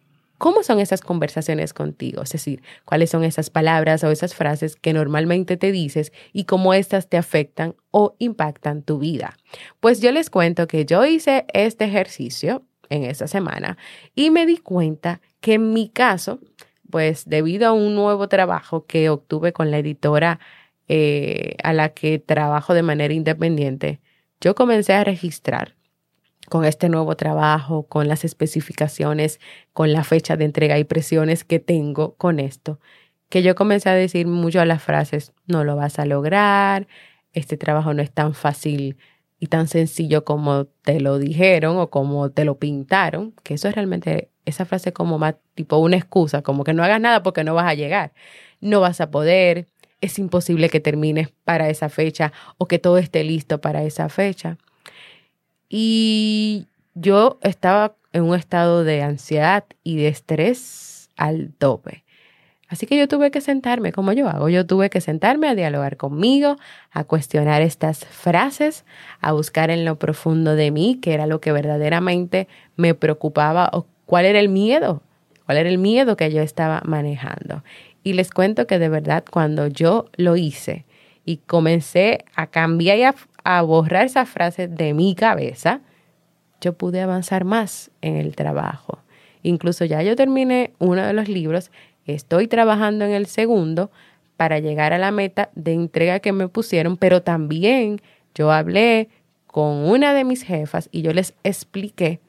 cómo 0.42 0.64
son 0.64 0.81
esas 0.81 1.02
conversaciones 1.02 1.72
contigo, 1.72 2.22
es 2.22 2.31
decir, 2.31 2.62
cuáles 2.85 3.11
son 3.11 3.22
esas 3.22 3.48
palabras 3.48 4.02
o 4.02 4.11
esas 4.11 4.35
frases 4.35 4.74
que 4.74 4.92
normalmente 4.92 5.57
te 5.57 5.70
dices 5.70 6.12
y 6.33 6.44
cómo 6.44 6.74
éstas 6.74 7.09
te 7.09 7.16
afectan 7.16 7.76
o 7.92 8.16
impactan 8.18 8.83
tu 8.83 8.98
vida. 8.98 9.38
Pues 9.78 10.00
yo 10.00 10.11
les 10.11 10.31
cuento 10.31 10.66
que 10.66 10.85
yo 10.85 11.07
hice 11.07 11.46
este 11.55 11.85
ejercicio 11.85 12.64
en 12.90 13.05
esa 13.05 13.28
semana 13.28 13.78
y 14.16 14.31
me 14.31 14.44
di 14.44 14.59
cuenta 14.59 15.20
que 15.40 15.55
en 15.55 15.72
mi 15.72 15.88
caso, 15.88 16.40
pues 16.92 17.24
debido 17.26 17.66
a 17.66 17.72
un 17.72 17.94
nuevo 17.94 18.28
trabajo 18.28 18.85
que 18.87 19.09
obtuve 19.09 19.55
con 19.55 19.70
la 19.70 19.78
editora 19.78 20.38
eh, 20.88 21.57
a 21.64 21.72
la 21.72 21.88
que 21.94 22.18
trabajo 22.18 22.74
de 22.74 22.83
manera 22.83 23.14
independiente, 23.14 24.00
yo 24.42 24.55
comencé 24.55 24.92
a 24.92 25.02
registrar 25.02 25.74
con 26.50 26.66
este 26.66 26.90
nuevo 26.90 27.16
trabajo, 27.16 27.85
con 27.85 28.09
las 28.09 28.26
especificaciones, 28.26 29.40
con 29.72 29.94
la 29.94 30.05
fecha 30.05 30.37
de 30.37 30.44
entrega 30.44 30.78
y 30.78 30.85
presiones 30.85 31.44
que 31.44 31.61
tengo 31.61 32.14
con 32.16 32.38
esto, 32.38 32.78
que 33.31 33.42
yo 33.42 33.55
comencé 33.55 33.88
a 33.88 33.94
decir 33.94 34.26
mucho 34.26 34.61
a 34.61 34.66
las 34.66 34.83
frases, 34.83 35.33
no 35.46 35.64
lo 35.64 35.76
vas 35.76 35.98
a 35.98 36.05
lograr, 36.05 36.88
este 37.33 37.57
trabajo 37.57 37.94
no 37.94 38.02
es 38.02 38.11
tan 38.11 38.35
fácil 38.35 38.98
y 39.42 39.48
tan 39.48 39.66
sencillo 39.66 40.24
como 40.24 40.66
te 40.66 41.00
lo 41.00 41.18
dijeron 41.18 41.76
o 41.78 41.90
como 41.90 42.31
te 42.31 42.44
lo 42.44 42.61
pintaron, 42.61 43.35
que 43.42 43.55
eso 43.55 43.66
es 43.66 43.74
realmente 43.74 44.31
esa 44.44 44.64
frase 44.64 44.92
como 44.92 45.18
más 45.18 45.35
tipo 45.57 45.78
una 45.78 45.96
excusa, 45.96 46.42
como 46.42 46.62
que 46.62 46.72
no 46.74 46.85
hagas 46.85 47.00
nada 47.00 47.24
porque 47.24 47.42
no 47.42 47.52
vas 47.52 47.66
a 47.66 47.74
llegar, 47.74 48.12
no 48.61 48.81
vas 48.81 49.00
a 49.00 49.11
poder, 49.11 49.66
es 50.00 50.20
imposible 50.20 50.68
que 50.68 50.78
termines 50.78 51.31
para 51.42 51.70
esa 51.70 51.88
fecha 51.88 52.33
o 52.57 52.68
que 52.68 52.78
todo 52.78 52.98
esté 52.98 53.24
listo 53.24 53.61
para 53.61 53.83
esa 53.83 54.09
fecha. 54.09 54.59
Y 55.68 56.68
yo 56.94 57.40
estaba 57.42 57.96
en 58.12 58.22
un 58.22 58.37
estado 58.37 58.85
de 58.85 59.02
ansiedad 59.02 59.64
y 59.83 59.96
de 59.96 60.07
estrés 60.07 61.11
al 61.16 61.52
tope. 61.59 62.02
Así 62.72 62.87
que 62.87 62.96
yo 62.96 63.06
tuve 63.06 63.30
que 63.30 63.42
sentarme, 63.42 63.92
como 63.92 64.14
yo 64.14 64.30
hago, 64.30 64.48
yo 64.48 64.64
tuve 64.64 64.88
que 64.88 65.02
sentarme 65.02 65.46
a 65.46 65.54
dialogar 65.54 65.98
conmigo, 65.98 66.56
a 66.90 67.04
cuestionar 67.04 67.61
estas 67.61 68.06
frases, 68.06 68.87
a 69.20 69.32
buscar 69.32 69.70
en 69.70 69.85
lo 69.85 69.98
profundo 69.98 70.56
de 70.56 70.70
mí, 70.70 70.98
que 71.02 71.12
era 71.12 71.26
lo 71.26 71.38
que 71.38 71.52
verdaderamente 71.52 72.48
me 72.76 72.94
preocupaba 72.94 73.68
o 73.74 73.85
cuál 74.06 74.24
era 74.24 74.40
el 74.40 74.48
miedo, 74.48 75.02
cuál 75.44 75.58
era 75.58 75.68
el 75.68 75.76
miedo 75.76 76.16
que 76.16 76.32
yo 76.32 76.40
estaba 76.40 76.80
manejando. 76.87 77.62
Y 78.02 78.14
les 78.14 78.30
cuento 78.30 78.66
que 78.66 78.78
de 78.78 78.88
verdad 78.88 79.22
cuando 79.30 79.66
yo 79.66 80.06
lo 80.16 80.37
hice 80.37 80.87
y 81.26 81.37
comencé 81.37 82.24
a 82.35 82.46
cambiar 82.46 82.96
y 82.96 83.02
a, 83.02 83.14
a 83.44 83.61
borrar 83.61 84.06
esa 84.06 84.24
frase 84.24 84.66
de 84.66 84.94
mi 84.94 85.14
cabeza, 85.14 85.82
yo 86.62 86.72
pude 86.72 87.02
avanzar 87.02 87.44
más 87.44 87.90
en 88.00 88.16
el 88.16 88.35
trabajo. 88.35 89.00
Incluso 89.42 89.85
ya 89.85 90.02
yo 90.02 90.16
terminé 90.16 90.72
uno 90.78 91.04
de 91.04 91.12
los 91.12 91.28
libros 91.28 91.70
Estoy 92.07 92.49
trabajando 92.49 93.05
en 93.05 93.12
el 93.12 93.27
segundo 93.27 93.91
para 94.37 94.59
llegar 94.59 94.93
a 94.93 94.99
la 94.99 95.11
meta 95.11 95.51
de 95.55 95.73
entrega 95.73 96.21
que 96.21 96.33
me 96.33 96.49
pusieron, 96.49 96.97
pero 96.97 97.23
también 97.23 98.01
yo 98.35 98.51
hablé 98.51 99.09
con 99.47 99.88
una 99.88 100.15
de 100.15 100.25
mis 100.25 100.43
jefas 100.43 100.88
y 100.91 101.03
yo 101.03 101.12
les 101.12 101.35
expliqué 101.45 102.21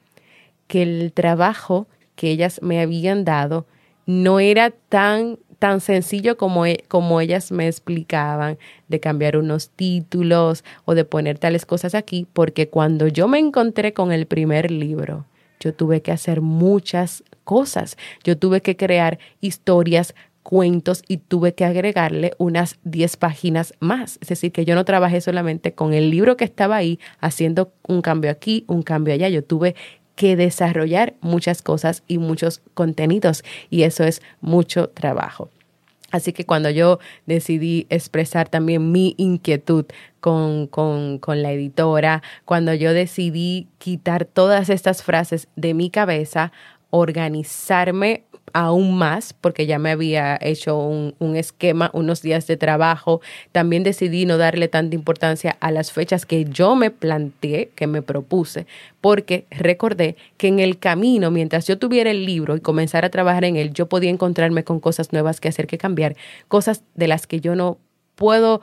que 0.66 0.82
el 0.82 1.12
trabajo 1.12 1.86
que 2.14 2.30
ellas 2.30 2.60
me 2.62 2.80
habían 2.80 3.24
dado 3.24 3.66
no 4.06 4.38
era 4.38 4.70
tan 4.70 5.38
tan 5.64 5.80
sencillo 5.80 6.36
como, 6.36 6.66
e, 6.66 6.84
como 6.88 7.22
ellas 7.22 7.50
me 7.50 7.66
explicaban 7.66 8.58
de 8.88 9.00
cambiar 9.00 9.38
unos 9.38 9.70
títulos 9.70 10.62
o 10.84 10.94
de 10.94 11.06
poner 11.06 11.38
tales 11.38 11.64
cosas 11.64 11.94
aquí, 11.94 12.26
porque 12.34 12.68
cuando 12.68 13.08
yo 13.08 13.28
me 13.28 13.38
encontré 13.38 13.94
con 13.94 14.12
el 14.12 14.26
primer 14.26 14.70
libro, 14.70 15.24
yo 15.64 15.72
tuve 15.72 16.02
que 16.02 16.12
hacer 16.12 16.42
muchas 16.42 17.24
cosas. 17.42 17.96
Yo 18.22 18.36
tuve 18.36 18.60
que 18.60 18.76
crear 18.76 19.18
historias, 19.40 20.14
cuentos 20.42 21.02
y 21.08 21.16
tuve 21.16 21.54
que 21.54 21.64
agregarle 21.64 22.34
unas 22.36 22.78
10 22.84 23.16
páginas 23.16 23.72
más. 23.80 24.18
Es 24.20 24.28
decir, 24.28 24.52
que 24.52 24.66
yo 24.66 24.74
no 24.74 24.84
trabajé 24.84 25.22
solamente 25.22 25.72
con 25.72 25.94
el 25.94 26.10
libro 26.10 26.36
que 26.36 26.44
estaba 26.44 26.76
ahí 26.76 27.00
haciendo 27.18 27.72
un 27.88 28.02
cambio 28.02 28.30
aquí, 28.30 28.64
un 28.68 28.82
cambio 28.82 29.14
allá. 29.14 29.30
Yo 29.30 29.42
tuve 29.42 29.74
que 30.16 30.36
desarrollar 30.36 31.14
muchas 31.22 31.62
cosas 31.62 32.02
y 32.06 32.18
muchos 32.18 32.60
contenidos 32.74 33.42
y 33.70 33.82
eso 33.82 34.04
es 34.04 34.20
mucho 34.42 34.90
trabajo. 34.90 35.48
Así 36.14 36.32
que 36.32 36.46
cuando 36.46 36.70
yo 36.70 37.00
decidí 37.26 37.88
expresar 37.90 38.48
también 38.48 38.92
mi 38.92 39.16
inquietud 39.18 39.84
con, 40.20 40.68
con, 40.68 41.18
con, 41.18 41.42
la 41.42 41.50
editora, 41.50 42.22
cuando 42.44 42.72
yo 42.72 42.92
decidí 42.92 43.66
quitar 43.78 44.24
todas 44.24 44.68
estas 44.70 45.02
frases 45.02 45.48
de 45.56 45.74
mi 45.74 45.90
cabeza, 45.90 46.52
organizarme 46.90 48.22
aún 48.52 48.96
más 48.96 49.32
porque 49.32 49.66
ya 49.66 49.78
me 49.78 49.90
había 49.90 50.38
hecho 50.40 50.78
un, 50.78 51.36
esquema, 51.36 51.90
unos 51.92 52.22
días 52.22 52.46
de 52.46 52.56
trabajo. 52.56 53.20
También 53.52 53.82
decidí 53.82 54.26
no 54.26 54.38
darle 54.38 54.68
tanta 54.68 54.94
importancia 54.94 55.56
a 55.60 55.70
las 55.70 55.92
fechas 55.92 56.26
que 56.26 56.44
yo 56.44 56.76
me 56.76 56.90
planteé, 56.90 57.70
que 57.74 57.86
me 57.86 58.02
propuse, 58.02 58.66
porque 59.00 59.46
recordé 59.50 60.16
que 60.36 60.48
en 60.48 60.60
el 60.60 60.78
camino, 60.78 61.30
mientras 61.30 61.66
yo 61.66 61.78
tuviera 61.78 62.10
el 62.10 62.24
libro 62.24 62.56
y 62.56 62.60
comenzara 62.60 63.08
a 63.08 63.10
trabajar 63.10 63.44
en 63.44 63.56
él, 63.56 63.72
yo 63.72 63.86
podía 63.88 64.10
encontrarme 64.10 64.64
con 64.64 64.80
cosas 64.80 65.12
nuevas 65.12 65.40
que 65.40 65.48
hacer, 65.48 65.66
que 65.66 65.78
cambiar, 65.78 66.16
cosas 66.48 66.82
de 66.94 67.08
las 67.08 67.26
que 67.26 67.40
yo 67.40 67.54
no 67.56 67.78
puedo 68.14 68.60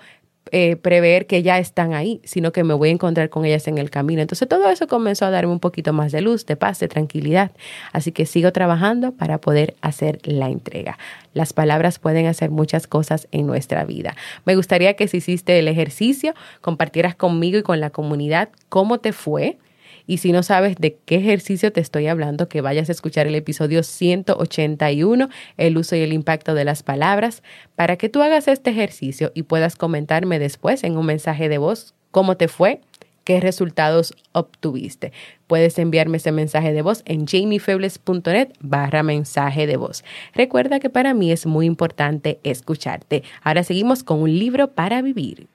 eh, 0.52 0.76
prever 0.76 1.28
que 1.28 1.44
ya 1.44 1.60
están 1.60 1.94
ahí, 1.94 2.20
sino 2.24 2.52
que 2.52 2.64
me 2.64 2.74
voy 2.74 2.90
a 2.90 2.92
encontrar 2.92 3.30
con 3.30 3.46
ellas 3.46 3.68
en 3.68 3.78
el 3.78 3.90
camino. 3.90 4.22
Entonces 4.22 4.48
todo 4.48 4.70
eso 4.70 4.88
comenzó 4.88 5.26
a 5.26 5.30
darme 5.30 5.52
un 5.52 5.60
poquito 5.60 5.94
más 5.94 6.12
de 6.12 6.22
luz, 6.22 6.46
de 6.46 6.56
paz, 6.56 6.80
de 6.80 6.88
tranquilidad. 6.88 7.52
Así 7.94 8.12
que 8.12 8.26
sigo 8.26 8.52
trabajando 8.52 9.12
para 9.12 9.38
poder 9.38 9.76
hacer 9.82 10.20
la 10.24 10.50
entrega. 10.50 10.98
Las 11.34 11.54
palabras 11.54 12.00
pueden 12.00 12.26
hacer 12.26 12.50
muchas 12.50 12.88
cosas 12.88 13.28
en 13.32 13.46
nuestra 13.46 13.86
vida. 13.86 14.16
Me 14.46 14.56
gustaría 14.56 14.96
que 14.96 15.08
si 15.08 15.18
hiciste 15.18 15.60
el 15.60 15.68
ejercicio, 15.68 16.34
compartieras 16.60 17.16
conmigo 17.16 17.60
y 17.60 17.64
con 17.64 17.80
la 17.80 17.92
comunidad 17.92 18.50
cómo 18.68 19.00
te 19.00 19.14
fue 19.14 19.58
y 20.08 20.18
si 20.18 20.32
no 20.32 20.44
sabes 20.44 20.76
de 20.78 20.98
qué 21.06 21.16
ejercicio 21.16 21.72
te 21.72 21.82
estoy 21.82 22.08
hablando, 22.08 22.50
que 22.50 22.62
vayas 22.62 22.90
a 22.90 22.92
escuchar 22.92 23.28
el 23.28 23.36
episodio 23.36 23.84
181, 23.84 25.30
el 25.58 25.78
uso 25.78 25.96
y 25.96 26.02
el 26.02 26.14
impacto 26.14 26.54
de 26.54 26.66
las 26.66 26.84
palabras, 26.84 27.44
para 27.76 27.98
que 27.98 28.10
tú 28.10 28.22
hagas 28.22 28.48
este 28.48 28.70
ejercicio 28.70 29.32
y 29.34 29.44
puedas 29.44 29.76
comentarme 29.76 30.40
después 30.40 30.84
en 30.84 30.98
un 30.98 31.06
mensaje 31.06 31.50
de 31.50 31.58
voz 31.58 31.94
cómo 32.12 32.38
te 32.38 32.48
fue, 32.48 32.82
qué 33.24 33.40
resultados 33.40 34.14
obtuviste. 34.34 35.12
Puedes 35.48 35.78
enviarme 35.80 36.18
ese 36.18 36.32
mensaje 36.32 36.74
de 36.74 36.82
voz 36.82 37.04
en 37.06 37.26
jamiefebles.net 37.26 38.50
barra 38.60 39.04
mensaje 39.04 39.68
de 39.68 39.78
voz. 39.78 40.04
Recuerda 40.34 40.80
que 40.80 40.90
para 40.90 41.14
mí 41.14 41.32
es 41.32 41.46
muy 41.46 41.66
importante 41.66 42.40
escucharte. 42.44 43.24
Ahora 43.42 43.64
seguimos 43.64 44.04
con 44.04 44.22
un 44.22 44.38
libro 44.38 44.74
para 44.74 45.02
vivir. 45.02 45.48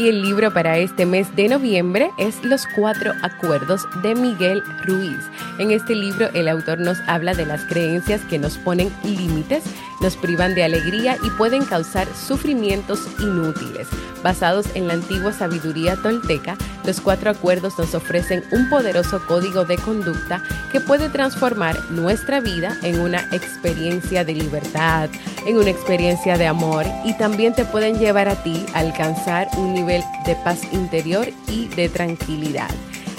Y 0.00 0.08
el 0.08 0.22
libro 0.22 0.50
para 0.50 0.78
este 0.78 1.04
mes 1.04 1.36
de 1.36 1.50
noviembre 1.50 2.10
es 2.16 2.42
Los 2.42 2.66
Cuatro 2.74 3.12
Acuerdos 3.20 3.86
de 4.02 4.14
Miguel 4.14 4.62
Ruiz. 4.86 5.18
En 5.58 5.72
este 5.72 5.94
libro 5.94 6.30
el 6.32 6.48
autor 6.48 6.78
nos 6.78 6.98
habla 7.06 7.34
de 7.34 7.44
las 7.44 7.66
creencias 7.66 8.22
que 8.22 8.38
nos 8.38 8.56
ponen 8.56 8.90
límites, 9.04 9.62
nos 10.00 10.16
privan 10.16 10.54
de 10.54 10.64
alegría 10.64 11.16
y 11.22 11.30
pueden 11.30 11.64
causar 11.64 12.08
sufrimientos 12.14 13.00
inútiles. 13.18 13.88
Basados 14.22 14.66
en 14.74 14.88
la 14.88 14.94
antigua 14.94 15.32
sabiduría 15.32 15.96
tolteca, 15.96 16.56
los 16.84 17.00
cuatro 17.00 17.30
acuerdos 17.30 17.78
nos 17.78 17.94
ofrecen 17.94 18.44
un 18.52 18.68
poderoso 18.68 19.26
código 19.26 19.64
de 19.64 19.76
conducta 19.76 20.42
que 20.72 20.80
puede 20.80 21.08
transformar 21.08 21.78
nuestra 21.90 22.40
vida 22.40 22.76
en 22.82 23.00
una 23.00 23.20
experiencia 23.32 24.24
de 24.24 24.34
libertad, 24.34 25.08
en 25.46 25.56
una 25.56 25.70
experiencia 25.70 26.36
de 26.36 26.46
amor 26.46 26.84
y 27.04 27.16
también 27.16 27.54
te 27.54 27.64
pueden 27.64 27.98
llevar 27.98 28.28
a 28.28 28.42
ti 28.42 28.64
a 28.74 28.80
alcanzar 28.80 29.48
un 29.56 29.74
nivel 29.74 30.02
de 30.26 30.36
paz 30.36 30.60
interior 30.72 31.28
y 31.48 31.68
de 31.68 31.88
tranquilidad 31.88 32.70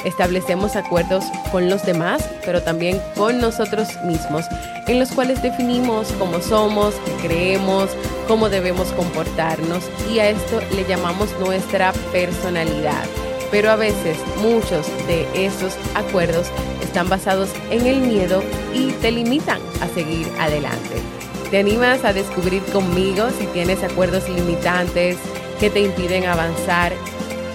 establecemos 0.06 0.76
acuerdos 0.76 1.26
con 1.52 1.70
los 1.70 1.86
demás, 1.86 2.28
pero 2.46 2.62
también 2.62 3.02
con 3.16 3.40
nosotros 3.40 3.88
mismos, 4.06 4.46
en 4.88 5.00
los 5.00 5.12
cuales 5.12 5.42
definimos 5.42 6.12
cómo 6.20 6.42
somos, 6.42 6.96
qué 7.06 7.28
creemos, 7.28 7.90
cómo 8.28 8.50
debemos 8.50 8.88
comportarnos 8.94 9.84
y 10.12 10.20
a 10.20 10.30
esto 10.30 10.60
le 10.76 10.86
llamamos 10.86 11.30
nuestra 11.40 11.94
personalidad. 12.12 13.04
Pero 13.52 13.70
a 13.70 13.76
veces 13.76 14.18
muchos 14.42 14.88
de 15.08 15.28
esos 15.34 15.74
acuerdos 15.94 16.48
están 16.82 17.10
basados 17.10 17.50
en 17.70 17.86
el 17.86 18.00
miedo 18.00 18.42
y 18.74 18.92
te 18.94 19.12
limitan 19.12 19.60
a 19.82 19.88
seguir 19.90 20.28
adelante. 20.40 21.02
¿Te 21.50 21.60
animas 21.60 22.06
a 22.06 22.14
descubrir 22.14 22.64
conmigo 22.72 23.28
si 23.38 23.46
tienes 23.48 23.84
acuerdos 23.84 24.30
limitantes 24.30 25.18
que 25.60 25.70
te 25.70 25.82
impiden 25.82 26.26
avanzar 26.26 26.94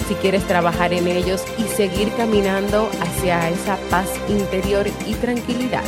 si 0.09 0.15
quieres 0.15 0.47
trabajar 0.47 0.93
en 0.93 1.09
ellos 1.09 1.43
y 1.59 1.65
seguir 1.65 2.13
caminando 2.17 2.89
hacia 3.01 3.51
esa 3.51 3.77
paz 3.91 4.09
interior 4.29 4.87
y 5.07 5.15
tranquilidad, 5.15 5.83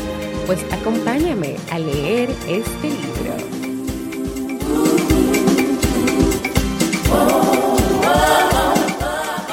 pues 0.46 0.64
acompáñame 0.72 1.56
a 1.70 1.78
leer 1.78 2.30
este 2.48 2.88
libro. 2.88 3.36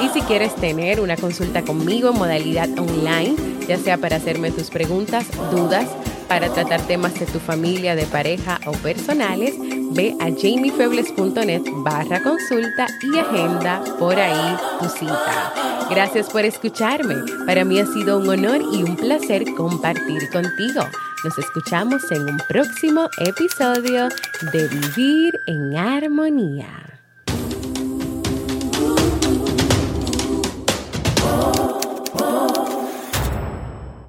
Y 0.02 0.10
si 0.10 0.22
quieres 0.22 0.56
tener 0.56 1.00
una 1.00 1.16
consulta 1.16 1.62
conmigo 1.62 2.10
en 2.10 2.18
modalidad 2.18 2.70
online, 2.80 3.36
ya 3.68 3.78
sea 3.78 3.98
para 3.98 4.16
hacerme 4.16 4.52
tus 4.52 4.70
preguntas, 4.70 5.26
dudas, 5.52 5.88
para 6.28 6.50
tratar 6.50 6.82
temas 6.82 7.14
de 7.20 7.26
tu 7.28 7.40
familia, 7.40 7.96
de 7.96 8.06
pareja 8.06 8.60
o 8.66 8.72
personales, 8.72 9.54
ve 9.92 10.16
a 10.20 10.26
jamiefebles.net 10.26 11.64
barra 11.84 12.22
consulta 12.22 12.88
y 13.02 13.18
agenda 13.18 13.84
por 14.00 14.18
ahí 14.18 14.58
tu 14.80 14.90
cita. 14.90 15.54
Gracias 15.90 16.30
por 16.30 16.46
escucharme. 16.46 17.16
Para 17.46 17.64
mí 17.64 17.80
ha 17.80 17.86
sido 17.86 18.20
un 18.20 18.30
honor 18.30 18.62
y 18.74 18.84
un 18.84 18.96
placer 18.96 19.46
compartir 19.56 20.30
contigo. 20.32 20.82
Nos 21.24 21.38
escuchamos 21.38 22.12
en 22.12 22.24
un 22.24 22.38
próximo 22.48 23.10
episodio 23.20 24.10
de 24.52 24.68
Vivir 24.68 25.34
en 25.48 25.76
Armonía. 25.76 26.95